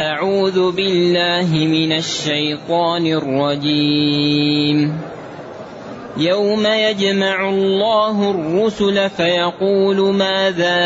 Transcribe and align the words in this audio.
أعوذ 0.00 0.70
بالله 0.70 1.66
من 1.66 1.92
الشيطان 1.92 3.06
الرجيم. 3.06 5.00
يوم 6.16 6.66
يجمع 6.66 7.48
الله 7.48 8.30
الرسل 8.30 9.10
فيقول 9.10 10.14
ماذا 10.14 10.78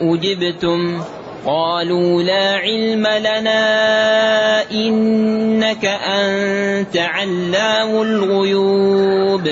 أجبتم؟ 0.00 1.02
قالوا 1.46 2.22
لا 2.22 2.56
علم 2.56 3.06
لنا 3.06 4.70
إنك 4.70 5.84
أنت 5.84 6.96
علام 6.96 8.02
الغيوب. 8.02 9.48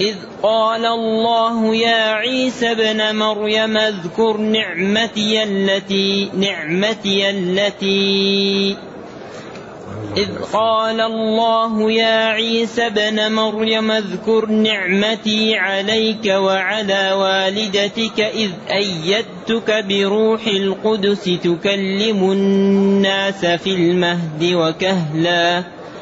إذ 0.00 0.14
قال 0.42 0.86
الله 0.86 1.74
يا 1.74 2.12
عيسى 2.12 2.70
ابن 2.70 3.16
مريم 3.16 3.76
اذكر 3.76 4.36
نعمتي 4.36 5.42
التي 5.42 6.30
نعمتي 6.34 7.30
التي 7.30 8.76
إذ 10.16 10.28
قال 10.52 11.00
الله 11.00 11.92
يا 11.92 12.26
عيسى 12.26 12.86
ابن 12.86 13.32
مريم 13.32 13.90
اذكر 13.90 14.46
نعمتي 14.46 15.56
عليك 15.56 16.26
وعلى 16.26 17.12
والدتك 17.12 18.20
إذ 18.20 18.50
أيدتك 18.70 19.84
بروح 19.88 20.46
القدس 20.46 21.24
تكلم 21.24 22.32
الناس 22.32 23.46
في 23.46 23.70
المهد 23.74 24.44
وكهلاً 24.52 25.77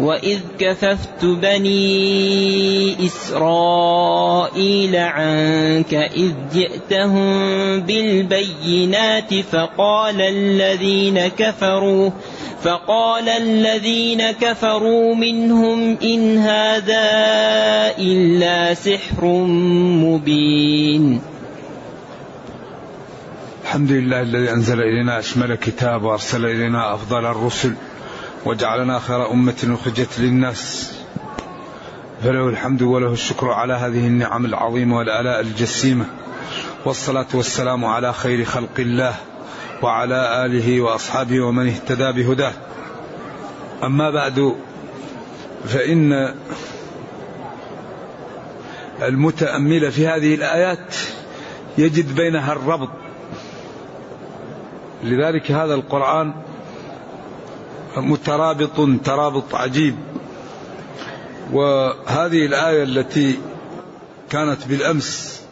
وإذ 0.00 0.38
كففت 0.58 1.24
بني 1.24 3.06
إسرائيل 3.06 4.96
عنك 4.96 5.94
إذ 5.94 6.32
جئتهم 6.54 7.80
بالبينات 7.80 9.34
فقال 9.34 10.20
الذين 10.20 11.28
كفروا 11.28 12.10
فقال 12.62 13.28
الذين 13.28 14.30
كفروا 14.30 15.14
منهم 15.14 15.98
إن 16.04 16.38
هذا 16.38 17.04
إلا 17.98 18.74
سحر 18.74 19.24
مبين. 20.04 21.20
الحمد 23.64 23.92
لله 23.92 24.20
الذي 24.22 24.50
أنزل 24.50 24.80
إلينا 24.80 25.18
أشمل 25.18 25.54
كتاب 25.54 26.02
وأرسل 26.02 26.46
إلينا 26.46 26.94
أفضل 26.94 27.26
الرسل. 27.26 27.74
وجعلنا 28.44 28.98
خير 28.98 29.30
أمة 29.30 29.76
أخرجت 29.80 30.18
للناس. 30.18 30.92
فله 32.22 32.48
الحمد 32.48 32.82
وله 32.82 33.12
الشكر 33.12 33.50
على 33.50 33.72
هذه 33.72 34.06
النعم 34.06 34.44
العظيمة 34.44 34.96
والآلاء 34.96 35.40
الجسيمة. 35.40 36.04
والصلاة 36.84 37.26
والسلام 37.34 37.84
على 37.84 38.12
خير 38.12 38.44
خلق 38.44 38.78
الله 38.78 39.14
وعلى 39.82 40.46
آله 40.46 40.80
وأصحابه 40.80 41.40
ومن 41.40 41.68
اهتدى 41.68 42.12
بهداه. 42.12 42.52
أما 43.82 44.10
بعد 44.10 44.56
فإن 45.64 46.34
المتأمل 49.02 49.92
في 49.92 50.06
هذه 50.06 50.34
الآيات 50.34 50.96
يجد 51.78 52.14
بينها 52.14 52.52
الربط. 52.52 52.90
لذلك 55.04 55.50
هذا 55.50 55.74
القرآن 55.74 56.34
مترابط 57.96 58.88
ترابط 59.04 59.54
عجيب. 59.54 59.96
وهذه 61.52 62.46
الآية 62.46 62.82
التي 62.82 63.38
كانت 64.30 64.66
بالأمس 64.68 65.42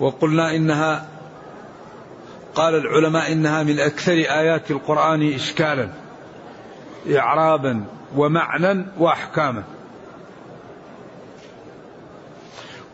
وقلنا 0.00 0.56
إنها 0.56 1.06
قال 2.54 2.74
العلماء 2.74 3.32
إنها 3.32 3.62
من 3.62 3.80
أكثر 3.80 4.12
آيات 4.12 4.70
القرآن 4.70 5.32
إشكالا 5.34 5.88
إعرابا 7.16 7.84
ومعنى 8.16 8.86
وأحكاما. 8.98 9.64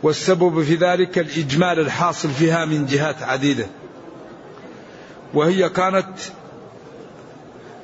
والسبب 0.03 0.63
في 0.63 0.75
ذلك 0.75 1.19
الإجمال 1.19 1.81
الحاصل 1.81 2.29
فيها 2.31 2.65
من 2.65 2.87
جهات 2.87 3.23
عديدة 3.23 3.67
وهي 5.35 5.69
كانت 5.69 6.19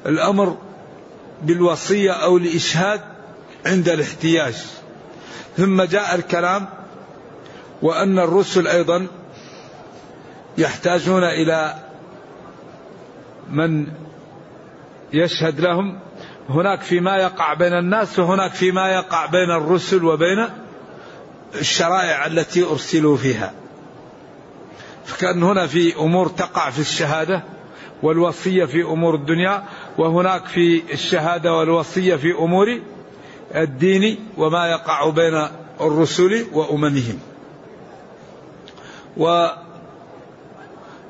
الأمر 0.06 0.56
بالوصية 1.42 2.12
أو 2.12 2.36
الإشهاد 2.36 3.00
عند 3.66 3.88
الاحتياج. 3.88 4.54
ثم 5.56 5.82
جاء 5.82 6.14
الكلام 6.14 6.68
وأن 7.82 8.18
الرسل 8.18 8.66
أيضا 8.66 9.06
يحتاجون 10.58 11.24
إلى 11.24 11.74
من 13.50 13.86
يشهد 15.12 15.60
لهم. 15.60 15.98
هناك 16.48 16.80
فيما 16.80 17.16
يقع 17.16 17.54
بين 17.54 17.72
الناس 17.72 18.18
وهناك 18.18 18.54
فيما 18.54 18.88
يقع 18.88 19.26
بين 19.26 19.50
الرسل 19.50 20.04
وبين 20.04 20.46
الشرائع 21.54 22.26
التي 22.26 22.64
أرسلوا 22.64 23.16
فيها. 23.16 23.52
فكأن 25.04 25.42
هنا 25.42 25.66
في 25.66 25.96
أمور 25.96 26.28
تقع 26.28 26.70
في 26.70 26.78
الشهادة 26.78 27.42
والوصية 28.02 28.64
في 28.64 28.82
أمور 28.82 29.14
الدنيا 29.14 29.64
وهناك 29.98 30.46
في 30.46 30.82
الشهادة 30.92 31.54
والوصية 31.54 32.16
في 32.16 32.32
أمور 32.32 32.80
الدين 33.54 34.28
وما 34.36 34.66
يقع 34.68 35.10
بين 35.10 35.48
الرسل 35.80 36.46
وأممهم. 36.52 37.18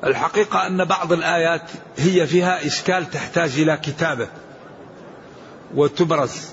والحقيقة 0.03 0.67
أن 0.67 0.85
بعض 0.85 1.13
الآيات 1.13 1.71
هي 1.97 2.27
فيها 2.27 2.67
إشكال 2.67 3.09
تحتاج 3.09 3.59
إلى 3.59 3.77
كتابة 3.77 4.27
وتبرز. 5.75 6.49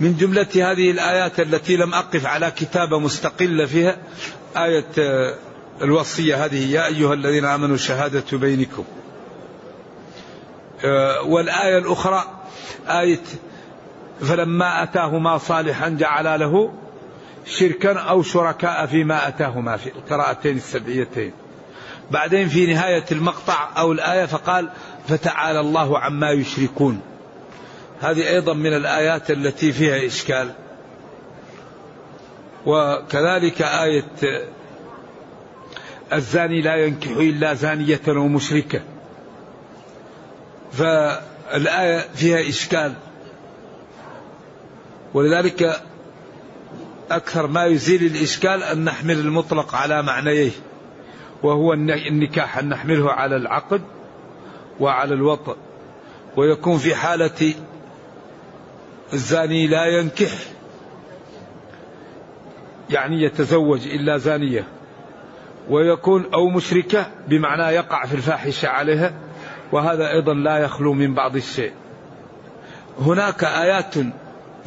من 0.00 0.16
جملة 0.16 0.46
هذه 0.54 0.90
الآيات 0.90 1.40
التي 1.40 1.76
لم 1.76 1.94
أقف 1.94 2.26
على 2.26 2.50
كتابة 2.50 2.98
مستقلة 2.98 3.66
فيها 3.66 3.96
آية 4.56 4.86
الوصية 5.82 6.44
هذه 6.44 6.72
يا 6.72 6.86
أيها 6.86 7.14
الذين 7.14 7.44
آمنوا 7.44 7.76
شهادة 7.76 8.38
بينكم. 8.38 8.84
والآية 11.24 11.78
الأخرى 11.78 12.24
آية 12.88 13.20
فلما 14.20 14.82
أتاهما 14.82 15.38
صالحا 15.38 15.88
جعل 15.88 16.40
له 16.40 16.72
شركا 17.46 17.98
أو 17.98 18.22
شركاء 18.22 18.86
فيما 18.86 19.28
أتاهما 19.28 19.76
في 19.76 19.86
القراءتين 19.86 20.56
السبعيتين. 20.56 21.32
بعدين 22.10 22.48
في 22.48 22.66
نهاية 22.66 23.04
المقطع 23.12 23.68
أو 23.78 23.92
الآية 23.92 24.24
فقال 24.24 24.68
فتعالى 25.08 25.60
الله 25.60 25.98
عما 25.98 26.30
يشركون 26.30 27.00
هذه 28.00 28.28
أيضا 28.28 28.52
من 28.52 28.74
الآيات 28.76 29.30
التي 29.30 29.72
فيها 29.72 30.06
إشكال. 30.06 30.50
وكذلك 32.66 33.62
آية 33.62 34.04
الزاني 36.12 36.62
لا 36.62 36.76
ينكح 36.76 37.10
إلا 37.10 37.54
زانية 37.54 38.00
ومشركة. 38.08 38.80
فالآية 40.72 41.98
فيها 42.14 42.48
إشكال. 42.48 42.94
ولذلك 45.14 45.82
أكثر 47.10 47.46
ما 47.46 47.66
يزيل 47.66 48.06
الإشكال 48.06 48.62
أن 48.62 48.84
نحمل 48.84 49.18
المطلق 49.18 49.74
على 49.74 50.02
معنييه 50.02 50.50
وهو 51.42 51.72
النكاح 51.72 52.58
أن 52.58 52.68
نحمله 52.68 53.12
على 53.12 53.36
العقد 53.36 53.82
وعلى 54.80 55.14
الوطء 55.14 55.56
ويكون 56.36 56.78
في 56.78 56.94
حالة 56.94 57.54
الزاني 59.12 59.66
لا 59.66 59.86
ينكح 59.86 60.30
يعني 62.90 63.22
يتزوج 63.22 63.86
إلا 63.86 64.16
زانية. 64.16 64.64
ويكون 65.68 66.26
أو 66.34 66.48
مشركة 66.48 67.06
بمعنى 67.28 67.74
يقع 67.74 68.06
في 68.06 68.14
الفاحشة 68.14 68.68
عليها. 68.68 69.12
وهذا 69.72 70.10
أيضا 70.10 70.34
لا 70.34 70.58
يخلو 70.58 70.92
من 70.92 71.14
بعض 71.14 71.36
الشيء. 71.36 71.72
هناك 73.00 73.44
آيات 73.44 73.94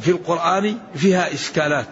في 0.00 0.08
القرآن 0.10 0.78
فيها 0.94 1.34
إشكالات. 1.34 1.86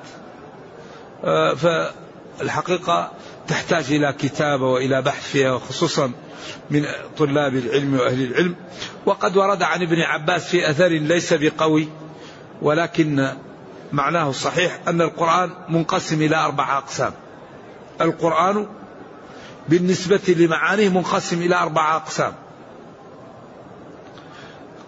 آه، 1.25 1.55
فالحقيقة 1.55 3.11
تحتاج 3.49 3.93
إلى 3.93 4.12
كتابة 4.12 4.67
وإلى 4.67 5.03
بحث 5.03 5.29
فيها 5.29 5.59
خصوصا 5.59 6.12
من 6.70 6.85
طلاب 7.19 7.55
العلم 7.55 7.94
وأهل 7.94 8.23
العلم. 8.23 8.55
وقد 9.06 9.37
ورد 9.37 9.62
عن 9.62 9.82
ابن 9.82 10.00
عباس 10.00 10.47
في 10.47 10.70
أثر 10.70 10.88
ليس 10.88 11.32
بقوي 11.35 11.88
ولكن 12.62 13.29
معناه 13.93 14.31
الصحيح 14.31 14.81
أن 14.88 15.00
القرآن 15.00 15.50
منقسم 15.69 16.23
إلى 16.23 16.37
أربعة 16.37 16.79
أقسام. 16.79 17.12
القرآن 18.00 18.67
بالنسبة 19.69 20.20
لمعانيه 20.29 20.88
منقسم 20.88 21.43
إلى 21.43 21.55
أربعة 21.55 21.97
أقسام. 21.97 22.32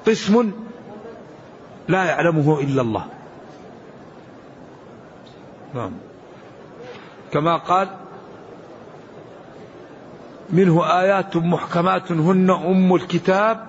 قسم 0.06 0.52
لا 1.88 2.04
يعلمه 2.04 2.60
إلا 2.60 2.82
الله. 2.82 3.06
نعم. 5.74 5.92
كما 7.32 7.56
قال 7.56 7.88
منه 10.50 11.00
آيات 11.00 11.36
محكمات 11.36 12.12
هن 12.12 12.50
أم 12.50 12.94
الكتاب 12.94 13.66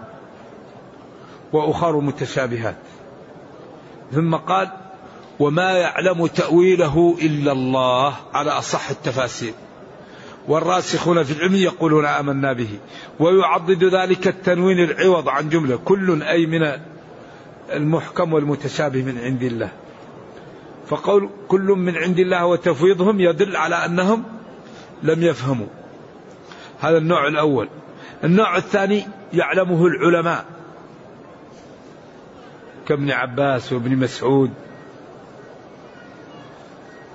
وأخر 1.53 1.99
متشابهات. 1.99 2.75
ثم 4.11 4.35
قال 4.35 4.69
وما 5.39 5.71
يعلم 5.71 6.27
تأويله 6.27 7.17
إلا 7.21 7.51
الله 7.51 8.15
على 8.33 8.51
أصح 8.51 8.89
التفاسير. 8.89 9.53
والراسخون 10.47 11.23
في 11.23 11.31
العلم 11.31 11.55
يقولون 11.55 12.05
آمنا 12.05 12.53
به. 12.53 12.79
ويعضد 13.19 13.83
ذلك 13.83 14.27
التنوين 14.27 14.79
العوض 14.79 15.29
عن 15.29 15.49
جملة. 15.49 15.77
كل 15.85 16.23
أي 16.23 16.45
من 16.45 16.71
المحكم 17.73 18.33
والمتشابه 18.33 19.03
من 19.03 19.17
عند 19.17 19.43
الله. 19.43 19.69
فقول 20.87 21.29
كل 21.47 21.61
من 21.61 21.95
عند 21.97 22.19
الله 22.19 22.45
وتفويضهم 22.45 23.19
يدل 23.19 23.55
على 23.55 23.75
أنهم 23.75 24.23
لم 25.03 25.23
يفهموا. 25.23 25.67
هذا 26.79 26.97
النوع 26.97 27.27
الأول. 27.27 27.69
النوع 28.23 28.57
الثاني 28.57 29.07
يعلمه 29.33 29.85
العلماء. 29.85 30.45
كابن 32.87 33.11
عباس 33.11 33.73
وابن 33.73 33.95
مسعود. 33.95 34.51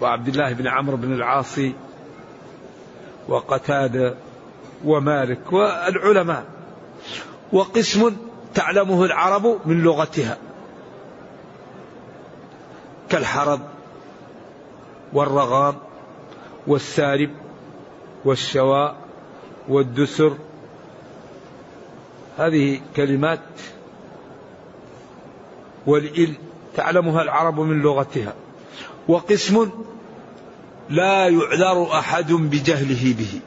وعبد 0.00 0.28
الله 0.28 0.52
بن 0.52 0.66
عمرو 0.66 0.96
بن 0.96 1.12
العاصي 1.12 1.74
وقتادة 3.30 4.14
ومالك 4.84 5.52
والعلماء. 5.52 6.44
وقسم 7.52 8.16
تعلمه 8.54 9.04
العرب 9.04 9.58
من 9.66 9.82
لغتها. 9.82 10.38
كالحرض 13.10 13.60
والرغام 15.12 15.74
والسارب 16.66 17.30
والشواء 18.24 18.96
والدسر. 19.68 20.36
هذه 22.38 22.80
كلمات 22.96 23.40
والإل 25.86 26.34
تعلمها 26.76 27.22
العرب 27.22 27.60
من 27.60 27.80
لغتها. 27.82 28.34
وقسم 29.08 29.70
لا 30.90 31.28
يعذر 31.28 31.98
أحد 31.98 32.32
بجهله 32.32 33.14
به. 33.18 33.40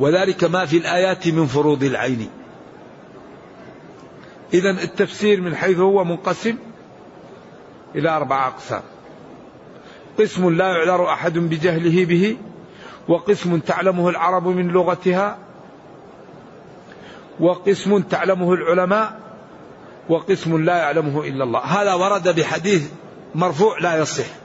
وذلك 0.00 0.44
ما 0.44 0.66
في 0.66 0.76
الآيات 0.76 1.28
من 1.28 1.46
فروض 1.46 1.84
العين. 1.84 2.30
إذا 4.54 4.70
التفسير 4.70 5.40
من 5.40 5.56
حيث 5.56 5.78
هو 5.78 6.04
منقسم 6.04 6.56
إلى 7.94 8.08
أربع 8.08 8.46
أقسام. 8.46 8.82
قسم 10.18 10.50
لا 10.50 10.68
يعذر 10.68 11.12
أحد 11.12 11.38
بجهله 11.38 12.04
به 12.04 12.36
وقسم 13.08 13.58
تعلمه 13.58 14.08
العرب 14.08 14.48
من 14.48 14.68
لغتها 14.68 15.38
وقسم 17.40 17.98
تعلمه 17.98 18.54
العلماء 18.54 19.20
وقسم 20.08 20.64
لا 20.64 20.76
يعلمه 20.76 21.24
إلا 21.24 21.44
الله. 21.44 21.60
هذا 21.60 21.94
ورد 21.94 22.28
بحديث 22.28 22.90
مرفوع 23.34 23.78
لا 23.78 23.98
يصح. 23.98 24.39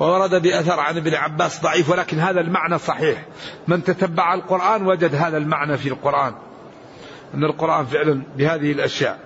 وورد 0.00 0.42
بأثر 0.42 0.80
عن 0.80 0.96
ابن 0.96 1.14
عباس 1.14 1.60
ضعيف 1.62 1.90
ولكن 1.90 2.18
هذا 2.20 2.40
المعنى 2.40 2.78
صحيح. 2.78 3.24
من 3.68 3.84
تتبع 3.84 4.34
القرآن 4.34 4.86
وجد 4.86 5.14
هذا 5.14 5.36
المعنى 5.36 5.76
في 5.78 5.88
القرآن 5.88 6.34
أن 7.34 7.44
القرآن 7.44 7.86
فعلا 7.86 8.22
بهذه 8.36 8.72
الأشياء. 8.72 9.18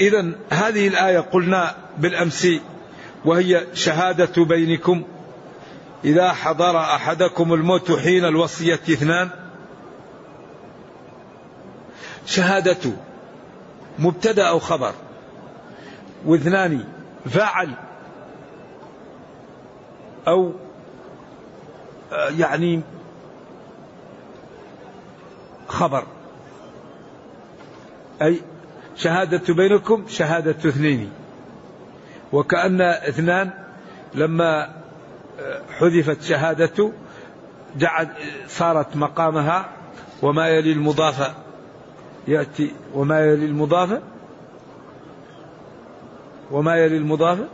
إذا 0.00 0.32
هذه 0.50 0.88
الآية 0.88 1.18
قلنا 1.18 1.74
بالأمس 1.98 2.48
وهي 3.24 3.66
شهادة 3.74 4.44
بينكم 4.44 5.02
إذا 6.04 6.32
حضر 6.32 6.78
أحدكم 6.78 7.54
الموت 7.54 7.92
حين 7.92 8.24
الوصية 8.24 8.74
اثنان 8.74 9.30
شهادة 12.26 12.92
مبتدأ 13.98 14.48
أو 14.48 14.58
خبر 14.58 14.92
واثنان 16.26 16.84
فاعل 17.26 17.70
أو 20.28 20.52
آه، 22.12 22.30
يعني 22.38 22.80
خبر. 25.68 26.04
أي 28.22 28.40
شهادة 28.96 29.54
بينكم 29.54 30.04
شهادة 30.08 30.68
اثنين. 30.68 31.10
وكأن 32.32 32.80
اثنان 32.80 33.50
لما 34.14 34.78
آه، 35.40 35.62
حذفت 35.78 36.22
شهادته 36.22 36.92
جعل 37.76 38.08
صارت 38.46 38.96
مقامها 38.96 39.68
وما 40.22 40.48
يلي 40.48 40.72
المضافة 40.72 41.34
يأتي 42.28 42.72
وما 42.94 43.20
يلي 43.20 43.46
المضافة 43.46 44.02
وما 46.50 46.76
يلي 46.76 46.96
المضافة؟ 46.96 47.44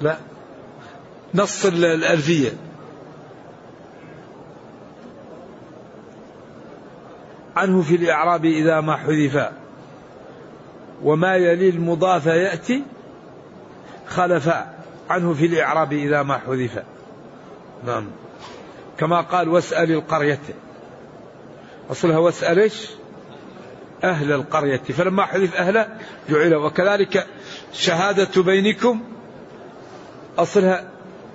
لا. 0.00 0.16
نص 1.34 1.64
الألفية. 1.64 2.52
عنه 7.56 7.82
في 7.82 7.96
الإعراب 7.96 8.44
إذا 8.44 8.80
ما 8.80 8.96
حذف. 8.96 9.50
وما 11.02 11.36
يلي 11.36 11.68
المضاف 11.68 12.26
يأتي 12.26 12.82
خلفا 14.06 14.74
عنه 15.10 15.34
في 15.34 15.46
الإعراب 15.46 15.92
إذا 15.92 16.22
ما 16.22 16.38
حذف. 16.38 16.82
نعم. 17.86 18.06
كما 18.98 19.20
قال 19.20 19.48
واسأل 19.48 19.92
القرية. 19.92 20.40
أصلها 21.90 22.18
واسأل 22.18 22.58
إيش؟ 22.58 22.90
أهل 24.04 24.32
القرية. 24.32 24.76
فلما 24.76 25.24
حذف 25.24 25.56
أهله 25.56 25.88
جعل. 26.28 26.54
وكذلك 26.54 27.26
شهادة 27.72 28.42
بينكم 28.42 29.00
أصلها 30.38 30.90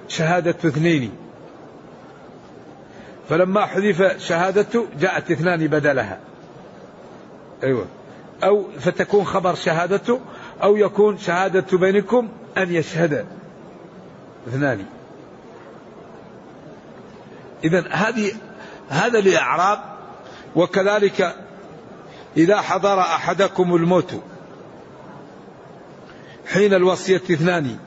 شهادة 0.08 0.70
اثنين. 0.70 1.12
فلما 3.30 3.66
حذف 3.66 4.24
شهادته 4.28 4.88
جاءت 5.00 5.32
اثنان 5.32 5.68
بدلها. 5.68 6.20
أيوة. 7.64 7.86
أو 8.44 8.66
فتكون 8.80 9.26
خبر 9.26 9.56
شهادته 9.56 10.20
أو 10.64 10.78
يكون 10.78 11.18
شهادة 11.18 11.78
بينكم 11.78 12.30
أن 12.58 12.74
يشهد 12.74 13.26
اثنان. 14.48 14.86
إذا 17.64 17.88
هذه 17.92 18.32
هذا 18.90 19.20
الإعراب 19.20 19.80
وكذلك 20.56 21.36
إذا 22.38 22.62
حضر 22.62 23.00
أحدكم 23.00 23.76
الموت. 23.76 24.24
حين 26.53 26.74
الوصية 26.74 27.22
اثنان 27.31 27.77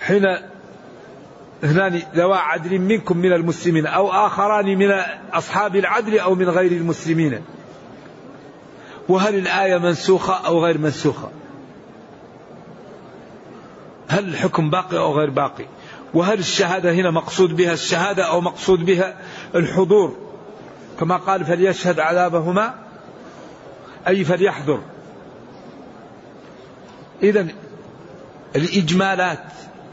حين 0.00 0.24
اثنان 1.64 2.02
ذوى 2.14 2.36
عدل 2.36 2.78
منكم 2.78 3.18
من 3.18 3.32
المسلمين 3.32 3.86
أو 3.86 4.10
آخران 4.10 4.78
من 4.78 4.90
أصحاب 5.32 5.76
العدل 5.76 6.18
أو 6.18 6.34
من 6.34 6.48
غير 6.48 6.72
المسلمين. 6.72 7.42
وهل 9.08 9.34
الآية 9.34 9.78
منسوخة 9.78 10.46
أو 10.46 10.64
غير 10.64 10.78
منسوخة؟ 10.78 11.30
هل 14.08 14.28
الحكم 14.28 14.70
باقي 14.70 14.98
أو 14.98 15.12
غير 15.12 15.30
باقي؟ 15.30 15.64
وهل 16.14 16.38
الشهادة 16.38 16.92
هنا 16.92 17.10
مقصود 17.10 17.56
بها 17.56 17.72
الشهادة 17.72 18.24
أو 18.24 18.40
مقصود 18.40 18.84
بها 18.84 19.16
الحضور؟ 19.54 20.16
كما 21.00 21.16
قال 21.16 21.44
فليشهد 21.44 22.00
عذابهما 22.00 22.74
أي 24.08 24.24
فليحضر. 24.24 24.80
إذا 27.22 27.48
الإجمالات 28.56 29.38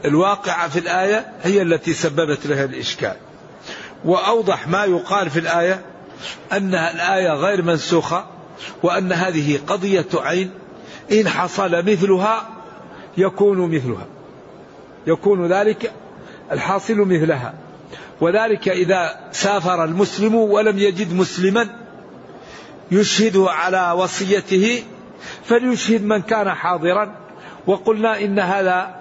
الواقعة 0.04 0.68
في 0.68 0.78
الآية 0.78 1.32
هي 1.42 1.62
التي 1.62 1.92
سببت 1.92 2.46
لها 2.46 2.64
الإشكال. 2.64 3.16
وأوضح 4.04 4.68
ما 4.68 4.84
يقال 4.84 5.30
في 5.30 5.38
الآية 5.38 5.84
أن 6.52 6.74
الآية 6.74 7.30
غير 7.30 7.62
منسوخة 7.62 8.26
وأن 8.82 9.12
هذه 9.12 9.60
قضية 9.66 10.06
عين. 10.14 10.50
إن 11.12 11.28
حصل 11.28 11.70
مثلها 11.70 12.48
يكون 13.16 13.74
مثلها. 13.74 14.06
يكون 15.06 15.52
ذلك 15.52 15.92
الحاصل 16.52 16.96
مثلها. 16.96 17.54
وذلك 18.20 18.68
إذا 18.68 19.28
سافر 19.32 19.84
المسلم 19.84 20.34
ولم 20.34 20.78
يجد 20.78 21.14
مسلما 21.14 21.68
يشهده 22.90 23.50
على 23.50 23.94
وصيته 23.98 24.82
فليشهد 25.44 26.04
من 26.04 26.22
كان 26.22 26.50
حاضرا. 26.54 27.19
وقلنا 27.66 28.20
إن 28.20 28.38
هذا 28.38 28.94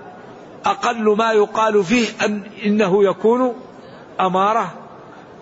أقل 0.66 1.16
ما 1.18 1.32
يقال 1.32 1.84
فيه 1.84 2.08
أن 2.26 2.42
إنه 2.66 3.04
يكون 3.04 3.54
أمارة 4.20 4.74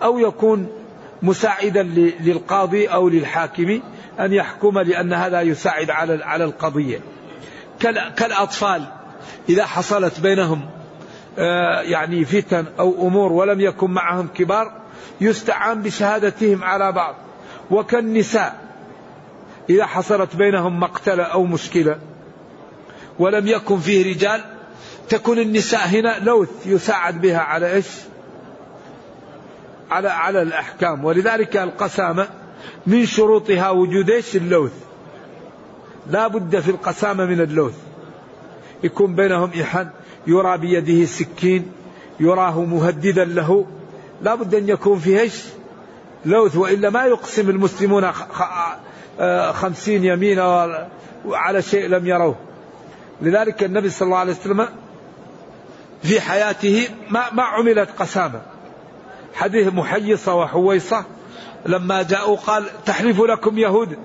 أو 0.02 0.18
يكون 0.18 0.68
مساعدا 1.22 1.82
للقاضي 2.20 2.86
أو 2.86 3.08
للحاكم 3.08 3.80
أن 4.20 4.32
يحكم 4.32 4.78
لأن 4.78 5.12
هذا 5.12 5.40
يساعد 5.40 5.90
على 5.90 6.24
على 6.24 6.44
القضية. 6.44 7.00
كالأطفال 8.16 8.84
إذا 9.48 9.66
حصلت 9.66 10.20
بينهم 10.20 10.60
آه، 11.38 11.80
يعني 11.80 12.24
فتن 12.24 12.64
أو 12.78 13.08
أمور 13.08 13.32
ولم 13.32 13.60
يكن 13.60 13.90
معهم 13.90 14.28
كبار 14.34 14.72
يستعان 15.20 15.82
بشهادتهم 15.82 16.64
على 16.64 16.92
بعض. 16.92 17.14
وكالنساء 17.70 18.68
إذا 19.70 19.86
حصلت 19.86 20.36
بينهم 20.36 20.80
مقتلة 20.80 21.22
أو 21.22 21.44
مشكلة 21.44 21.98
ولم 23.18 23.46
يكن 23.46 23.78
فيه 23.78 24.14
رجال 24.14 24.44
تكون 25.08 25.38
النساء 25.38 25.88
هنا 25.88 26.18
لوث 26.18 26.66
يساعد 26.66 27.20
بها 27.20 27.38
على 27.38 27.72
إيش؟ 27.72 27.86
على 29.90 30.08
على 30.08 30.42
الأحكام 30.42 31.04
ولذلك 31.04 31.56
القسامة 31.56 32.28
من 32.86 33.06
شروطها 33.06 33.70
وجود 33.70 34.10
إيش؟ 34.10 34.36
اللوث. 34.36 34.72
لا 36.10 36.28
بد 36.28 36.60
في 36.60 36.70
القسامة 36.70 37.24
من 37.24 37.40
اللوث. 37.40 37.74
يكون 38.84 39.14
بينهم 39.14 39.50
إحد 39.62 39.90
يرى 40.26 40.58
بيده 40.58 41.06
سكين 41.06 41.72
يراه 42.20 42.60
مهددا 42.60 43.24
له 43.24 43.66
لا 44.22 44.34
بد 44.34 44.54
أن 44.54 44.68
يكون 44.68 44.98
فيه 44.98 45.20
إيش؟ 45.20 45.44
لوث 46.24 46.56
وإلا 46.56 46.90
ما 46.90 47.04
يقسم 47.04 47.50
المسلمون 47.50 48.12
خمسين 49.52 50.04
يمينا 50.04 50.78
على 51.26 51.62
شيء 51.62 51.86
لم 51.86 52.06
يروه 52.06 52.47
لذلك 53.22 53.64
النبي 53.64 53.90
صلى 53.90 54.06
الله 54.06 54.18
عليه 54.18 54.32
وسلم 54.32 54.68
في 56.02 56.20
حياته 56.20 56.88
ما, 57.10 57.32
ما 57.32 57.42
عملت 57.42 57.88
قسامة. 57.98 58.40
حديث 59.34 59.72
محيصة 59.72 60.34
وحويصة 60.34 61.04
لما 61.66 62.02
جاءوا 62.02 62.36
قال 62.36 62.64
تحلف 62.84 63.20
لكم 63.20 63.58
يهود 63.58 63.98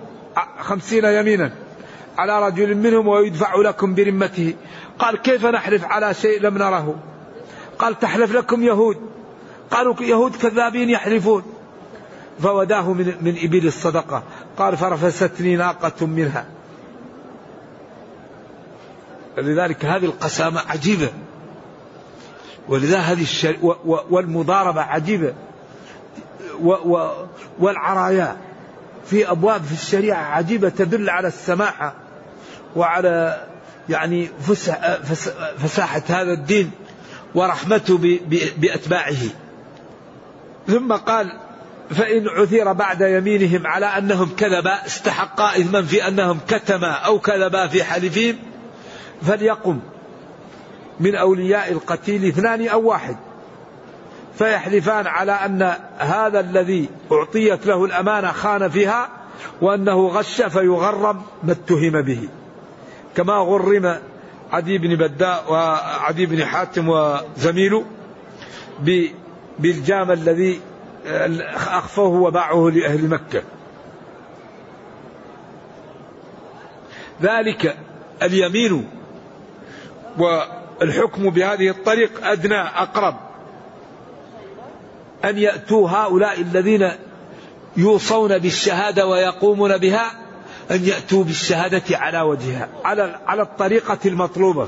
خمسين 0.59 1.05
يمينا 1.05 1.53
على 2.17 2.45
رجل 2.45 2.75
منهم 2.75 3.07
ويدفع 3.07 3.55
لكم 3.55 3.95
برمته. 3.95 4.53
قال 4.99 5.17
كيف 5.17 5.45
نحلف 5.45 5.85
على 5.85 6.13
شيء 6.13 6.41
لم 6.41 6.57
نره؟ 6.57 6.95
قال 7.79 7.99
تحلف 7.99 8.31
لكم 8.31 8.63
يهود. 8.63 8.97
قالوا 9.71 9.95
يهود 10.01 10.35
كذابين 10.35 10.89
يحلفون. 10.89 11.43
فوداه 12.39 12.93
من, 12.93 13.13
من 13.21 13.35
إبل 13.43 13.67
الصدقة. 13.67 14.23
قال 14.57 14.77
فرفستني 14.77 15.55
ناقة 15.55 16.05
منها. 16.05 16.45
لذلك 19.37 19.85
هذه 19.85 20.05
القسامة 20.05 20.61
عجيبة. 20.67 21.09
ولذا 22.67 22.99
هذه 22.99 23.21
الشر... 23.21 23.57
و... 23.61 23.67
و... 23.85 23.99
والمضاربة 24.09 24.81
عجيبة. 24.81 25.33
و... 26.61 26.71
و... 26.71 27.11
والعرايا 27.59 28.37
في 29.05 29.31
أبواب 29.31 29.63
في 29.63 29.73
الشريعة 29.73 30.23
عجيبة 30.23 30.69
تدل 30.69 31.09
على 31.09 31.27
السماحة 31.27 31.95
وعلى 32.75 33.45
يعني 33.89 34.29
فسح... 34.41 34.97
فس... 34.97 35.29
فساحة 35.57 36.01
هذا 36.09 36.33
الدين 36.33 36.71
ورحمته 37.35 37.97
ب... 37.97 38.01
ب... 38.01 38.39
بأتباعه. 38.57 39.23
ثم 40.67 40.93
قال 40.93 41.39
فإن 41.89 42.27
عثر 42.27 42.73
بعد 42.73 43.01
يمينهم 43.01 43.67
على 43.67 43.85
أنهم 43.85 44.29
كذبا 44.35 44.85
استحقا 44.85 45.57
إثما 45.57 45.81
في 45.81 46.07
أنهم 46.07 46.39
كتما 46.47 46.91
أو 46.91 47.19
كذبا 47.19 47.67
في 47.67 47.83
حلفهم 47.83 48.35
فليقم 49.23 49.79
من 50.99 51.15
أولياء 51.15 51.71
القتيل 51.71 52.25
اثنان 52.25 52.67
أو 52.67 52.89
واحد 52.89 53.15
فيحلفان 54.37 55.07
على 55.07 55.31
أن 55.31 55.73
هذا 55.97 56.39
الذي 56.39 56.89
أعطيت 57.11 57.67
له 57.67 57.85
الأمانة 57.85 58.31
خان 58.31 58.69
فيها 58.69 59.09
وأنه 59.61 60.07
غش 60.07 60.41
فيغرم 60.41 61.21
ما 61.43 61.51
اتهم 61.51 62.01
به. 62.01 62.29
كما 63.15 63.33
غرم 63.33 63.99
عدي 64.51 64.77
بن 64.77 64.95
بداء 64.95 65.51
وعدي 65.51 66.25
بن 66.25 66.45
حاتم 66.45 66.89
وزميله 66.89 67.85
بالجام 69.59 70.11
الذي 70.11 70.59
أخفوه 71.65 72.21
وباعه 72.21 72.69
لأهل 72.69 73.07
مكة. 73.07 73.41
ذلك 77.21 77.77
اليمين 78.23 78.89
والحكم 80.17 81.29
بهذه 81.29 81.69
الطريق 81.69 82.27
أدنى 82.27 82.61
أقرب. 82.61 83.15
أن 85.25 85.37
يأتوا 85.37 85.89
هؤلاء 85.89 86.41
الذين 86.41 86.91
يوصون 87.77 88.37
بالشهادة 88.37 89.07
ويقومون 89.07 89.77
بها 89.77 90.11
أن 90.71 90.85
يأتوا 90.85 91.23
بالشهادة 91.23 91.97
على 91.97 92.21
وجهها 92.21 92.69
على 92.85 93.19
على 93.27 93.41
الطريقة 93.41 93.97
المطلوبة. 94.05 94.67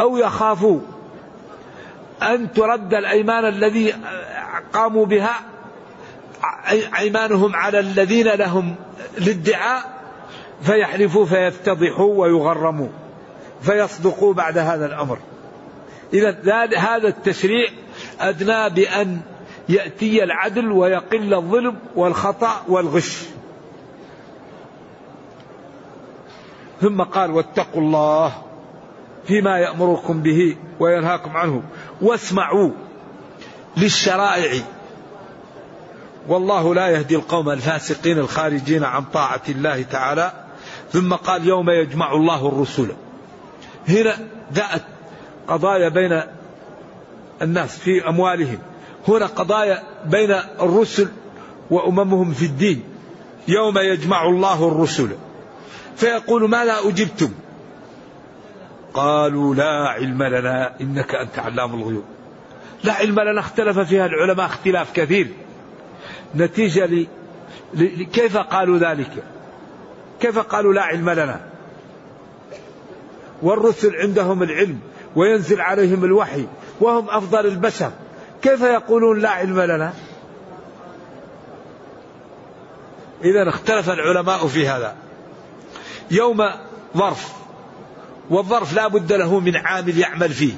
أو 0.00 0.16
يخافوا 0.16 0.80
أن 2.22 2.52
ترد 2.52 2.94
الأيمان 2.94 3.44
الذي 3.44 3.94
قاموا 4.72 5.06
بها 5.06 5.34
أيمانهم 6.98 7.56
على 7.56 7.78
الذين 7.78 8.28
لهم 8.28 8.74
الادعاء 9.18 10.02
فيحلفوا 10.62 11.26
فيفتضحوا 11.26 12.14
ويغرموا. 12.14 12.88
فيصدقوا 13.62 14.34
بعد 14.34 14.58
هذا 14.58 14.86
الأمر. 14.86 15.18
إذا 16.14 16.68
هذا 16.78 17.08
التشريع 17.08 17.68
أدنى 18.20 18.70
بأن 18.70 19.20
يأتي 19.68 20.24
العدل 20.24 20.72
ويقل 20.72 21.34
الظلم 21.34 21.76
والخطأ 21.96 22.62
والغش. 22.68 23.22
ثم 26.80 27.02
قال 27.02 27.30
واتقوا 27.30 27.82
الله 27.82 28.32
فيما 29.26 29.58
يأمركم 29.58 30.22
به 30.22 30.56
وينهاكم 30.80 31.36
عنه. 31.36 31.62
واسمعوا 32.00 32.70
للشرائع. 33.76 34.62
والله 36.28 36.74
لا 36.74 36.88
يهدي 36.88 37.16
القوم 37.16 37.50
الفاسقين 37.50 38.18
الخارجين 38.18 38.84
عن 38.84 39.04
طاعة 39.04 39.42
الله 39.48 39.82
تعالى. 39.82 40.32
ثم 40.92 41.14
قال 41.14 41.48
يوم 41.48 41.70
يجمع 41.70 42.12
الله 42.12 42.48
الرسل. 42.48 42.88
هنا 43.88 44.16
جاءت 44.54 44.82
قضايا 45.48 45.88
بين 45.88 46.22
الناس 47.42 47.78
في 47.78 48.08
أموالهم. 48.08 48.58
هنا 49.08 49.26
قضايا 49.26 49.82
بين 50.06 50.30
الرسل 50.60 51.08
وأممهم 51.70 52.32
في 52.32 52.44
الدين. 52.44 52.82
يوم 53.48 53.78
يجمع 53.78 54.24
الله 54.28 54.68
الرسل. 54.68 55.08
فيقول 55.96 56.50
ماذا 56.50 56.78
أجبتم؟ 56.84 57.32
قالوا 58.94 59.54
لا 59.54 59.88
علم 59.88 60.22
لنا 60.22 60.80
إنك 60.80 61.14
أنت 61.14 61.38
علام 61.38 61.74
الغيوب. 61.74 62.04
لا 62.84 62.92
علم 62.92 63.20
لنا 63.20 63.40
اختلف 63.40 63.78
فيها 63.78 64.06
العلماء 64.06 64.46
اختلاف 64.46 64.92
كثير. 64.92 65.28
نتيجة 66.36 66.86
ل... 66.86 67.06
ل... 67.74 68.02
كيف 68.02 68.36
قالوا 68.36 68.78
ذلك؟ 68.78 69.24
كيف 70.20 70.38
قالوا 70.38 70.72
لا 70.72 70.82
علم 70.82 71.10
لنا؟ 71.10 71.51
والرسل 73.42 73.96
عندهم 73.96 74.42
العلم 74.42 74.78
وينزل 75.16 75.60
عليهم 75.60 76.04
الوحي 76.04 76.46
وهم 76.80 77.10
أفضل 77.10 77.46
البشر. 77.46 77.92
كيف 78.42 78.60
يقولون 78.60 79.18
لا 79.20 79.28
علم 79.28 79.60
لنا؟ 79.60 79.92
إذا 83.24 83.48
اختلف 83.48 83.90
العلماء 83.90 84.46
في 84.46 84.68
هذا. 84.68 84.94
يوم 86.10 86.44
ظرف 86.96 87.32
والظرف 88.30 88.74
لا 88.74 88.88
بد 88.88 89.12
له 89.12 89.40
من 89.40 89.56
عامل 89.56 89.98
يعمل 89.98 90.28
فيه. 90.28 90.54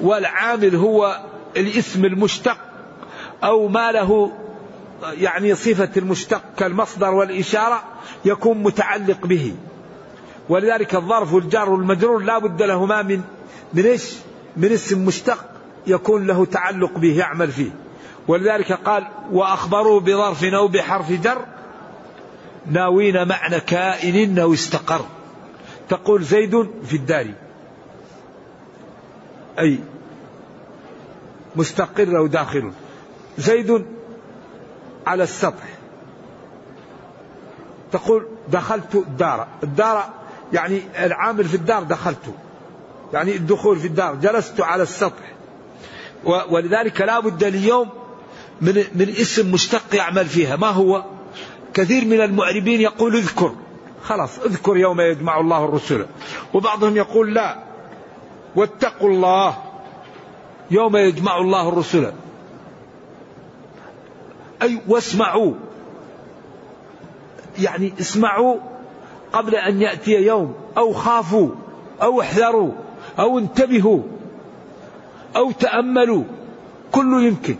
والعامل 0.00 0.76
هو 0.76 1.20
الاسم 1.56 2.04
المشتق 2.04 2.56
أو 3.44 3.68
ما 3.68 3.92
له 3.92 4.32
يعني 5.02 5.54
صفة 5.54 5.90
المشتق 5.96 6.42
كالمصدر 6.56 7.14
والإشارة 7.14 7.82
يكون 8.24 8.58
متعلق 8.58 9.26
به. 9.26 9.54
ولذلك 10.50 10.94
الظرف 10.94 11.32
والجار 11.32 11.70
والمجرور 11.70 12.22
لا 12.22 12.38
بد 12.38 12.62
لهما 12.62 13.02
من 13.02 13.22
من 13.74 13.86
إيش؟ 13.86 14.14
من 14.56 14.72
اسم 14.72 15.04
مشتق 15.04 15.44
يكون 15.86 16.26
له 16.26 16.44
تعلق 16.44 16.98
به 16.98 17.18
يعمل 17.18 17.50
فيه. 17.50 17.70
ولذلك 18.28 18.72
قال 18.72 19.06
وأخبروا 19.32 20.00
بظرف 20.00 20.44
أو 20.44 20.68
بحرف 20.68 21.12
جر 21.12 21.44
ناوين 22.66 23.28
معنى 23.28 23.60
كائن 23.60 24.38
أو 24.38 24.52
استقر. 24.52 25.04
تقول 25.88 26.22
زيد 26.22 26.70
في 26.84 26.96
الدار. 26.96 27.26
أي 29.58 29.78
مستقر 31.56 32.18
أو 32.18 32.26
داخل. 32.26 32.72
زيد 33.38 33.86
على 35.06 35.22
السطح. 35.22 35.68
تقول 37.92 38.26
دخلت 38.48 38.94
الدار. 38.94 39.46
الدار 39.62 40.19
يعني 40.52 40.82
العامل 40.98 41.44
في 41.44 41.54
الدار 41.54 41.82
دخلت 41.82 42.34
يعني 43.12 43.36
الدخول 43.36 43.78
في 43.78 43.86
الدار 43.86 44.14
جلست 44.14 44.60
على 44.60 44.82
السطح. 44.82 45.32
ولذلك 46.24 47.00
لا 47.00 47.20
بد 47.20 47.44
اليوم 47.44 47.88
من, 48.60 48.84
من 48.94 49.08
اسم 49.08 49.52
مشتق 49.52 49.94
يعمل 49.94 50.26
فيها. 50.26 50.56
ما 50.56 50.68
هو؟ 50.68 51.04
كثير 51.74 52.04
من 52.04 52.20
المعربين 52.20 52.80
يقول 52.80 53.16
اذكر. 53.16 53.54
خلاص 54.02 54.38
اذكر 54.38 54.76
يوم 54.76 55.00
يجمع 55.00 55.40
الله 55.40 55.64
الرسل. 55.64 56.06
وبعضهم 56.54 56.96
يقول 56.96 57.34
لا. 57.34 57.58
واتقوا 58.56 59.10
الله. 59.10 59.56
يوم 60.70 60.96
يجمع 60.96 61.38
الله 61.38 61.68
الرسل. 61.68 62.12
أي 64.62 64.80
واسمعوا. 64.88 65.54
يعني 67.58 67.92
اسمعوا 68.00 68.69
قبل 69.32 69.54
أن 69.54 69.82
يأتي 69.82 70.10
يوم 70.10 70.54
أو 70.76 70.92
خافوا 70.92 71.50
أو 72.02 72.20
احذروا 72.20 72.72
أو 73.18 73.38
انتبهوا 73.38 74.02
أو 75.36 75.50
تأملوا 75.52 76.24
كله 76.92 77.22
يمكن. 77.22 77.56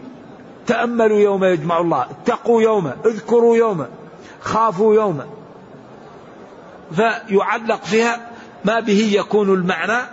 تأملوا 0.66 1.20
يوم 1.20 1.44
يجمع 1.44 1.80
الله 1.80 2.06
اتقوا 2.10 2.62
يوما 2.62 2.96
اذكروا 3.06 3.56
يوما 3.56 3.88
خافوا 4.40 4.94
يوما 4.94 5.26
فيعلق 6.92 7.84
فيها 7.84 8.30
ما 8.64 8.80
به 8.80 9.10
يكون 9.12 9.54
المعنى 9.54 10.06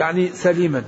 يعني 0.00 0.28
سليما. 0.28 0.84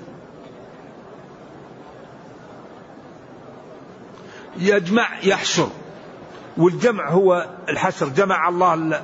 يجمع 4.59 5.09
يحشر. 5.23 5.69
والجمع 6.57 7.11
هو 7.11 7.47
الحشر 7.69 8.09
جمع 8.09 8.49
الله 8.49 9.03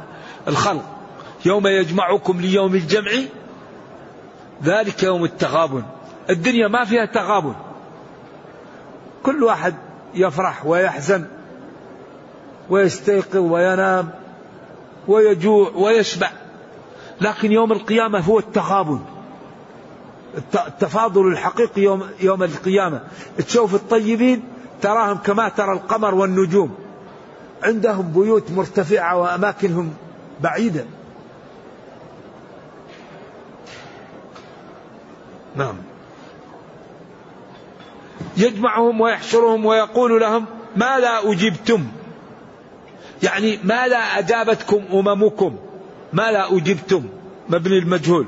الخلق. 0.48 0.84
يوم 1.44 1.66
يجمعكم 1.66 2.40
ليوم 2.40 2.74
الجمع 2.74 3.10
ذلك 4.64 5.02
يوم 5.02 5.24
التغابن. 5.24 5.82
الدنيا 6.30 6.68
ما 6.68 6.84
فيها 6.84 7.04
تغابن. 7.04 7.54
كل 9.22 9.44
واحد 9.44 9.74
يفرح 10.14 10.66
ويحزن 10.66 11.24
ويستيقظ 12.70 13.36
وينام 13.36 14.10
ويجوع 15.08 15.70
ويشبع. 15.74 16.30
لكن 17.20 17.52
يوم 17.52 17.72
القيامة 17.72 18.18
هو 18.18 18.38
التغابن. 18.38 19.00
التفاضل 20.54 21.26
الحقيقي 21.26 21.82
يوم, 21.82 22.02
يوم 22.20 22.42
القيامة. 22.42 23.00
تشوف 23.38 23.74
الطيبين 23.74 24.42
تراهم 24.82 25.18
كما 25.18 25.48
ترى 25.48 25.72
القمر 25.72 26.14
والنجوم. 26.14 26.74
عندهم 27.62 28.12
بيوت 28.12 28.50
مرتفعة 28.50 29.18
وأماكنهم 29.18 29.94
بعيدة 30.40 30.84
نعم. 35.56 35.74
يجمعهم 38.36 39.00
ويحشرهم 39.00 39.66
ويقول 39.66 40.20
لهم 40.20 40.46
ماذا 40.76 41.20
أجبتم. 41.24 41.86
يعني 43.22 43.58
ماذا 43.64 43.96
أجابتكم 43.96 44.84
أممكم. 44.92 45.56
ماذا 46.12 46.46
أجبتم. 46.50 47.08
مبني 47.48 47.78
المجهول. 47.78 48.26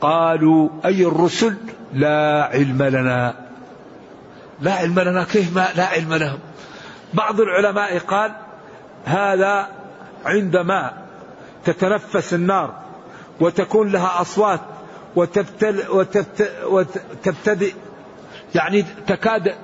قالوا 0.00 0.68
أي 0.84 1.06
الرسل؟ 1.06 1.56
لا 1.94 2.50
علم 2.52 2.82
لنا. 2.82 3.34
لا 4.60 4.72
علم 4.72 5.00
لنا. 5.00 5.24
كيف 5.24 5.56
ما 5.56 5.68
لا 5.76 5.84
علم 5.86 6.14
لهم؟ 6.14 6.38
بعض 7.14 7.40
العلماء 7.40 7.98
قال 7.98 8.32
هذا 9.04 9.68
عندما 10.24 10.92
تتنفس 11.64 12.34
النار 12.34 12.74
وتكون 13.40 13.88
لها 13.88 14.20
أصوات 14.20 14.60
وتبتل 15.16 15.82
وتبتدئ 16.64 17.74
يعني 18.54 18.84
تكاد 19.06 19.54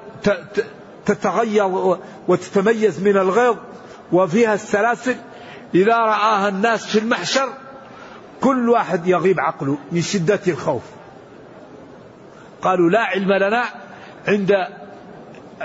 تتغير 1.07 1.97
وتتميز 2.29 3.03
من 3.03 3.17
الغيظ 3.17 3.57
وفيها 4.13 4.55
السلاسل 4.55 5.17
إذا 5.75 5.97
رآها 5.97 6.49
الناس 6.49 6.87
في 6.87 6.99
المحشر 6.99 7.49
كل 8.41 8.71
واحد 8.71 9.07
يغيب 9.07 9.41
عقله 9.41 9.79
من 9.93 10.03
شدة 10.03 10.41
الخوف. 10.49 10.83
قالوا 12.63 12.91
لا 12.91 13.01
علم 13.01 13.33
لنا 13.33 13.65
عند 14.29 14.53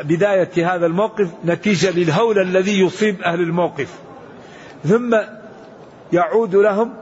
بداية 0.03 0.75
هذا 0.75 0.85
الموقف 0.85 1.29
نتيجة 1.45 1.91
للهول 1.91 2.39
الذي 2.39 2.81
يصيب 2.81 3.21
أهل 3.21 3.39
الموقف. 3.41 3.99
ثم 4.87 5.17
يعود 6.13 6.55
لهم 6.55 6.93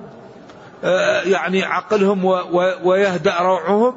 آه، 0.84 1.22
يعني 1.22 1.63
عقلهم 1.63 2.26
ويهدأ 2.84 3.38
روعهم. 3.41 3.96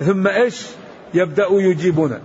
ثم 0.00 0.26
إيش؟ 0.26 0.66
يبدأوا 1.14 1.60
يجيبون 1.60 2.18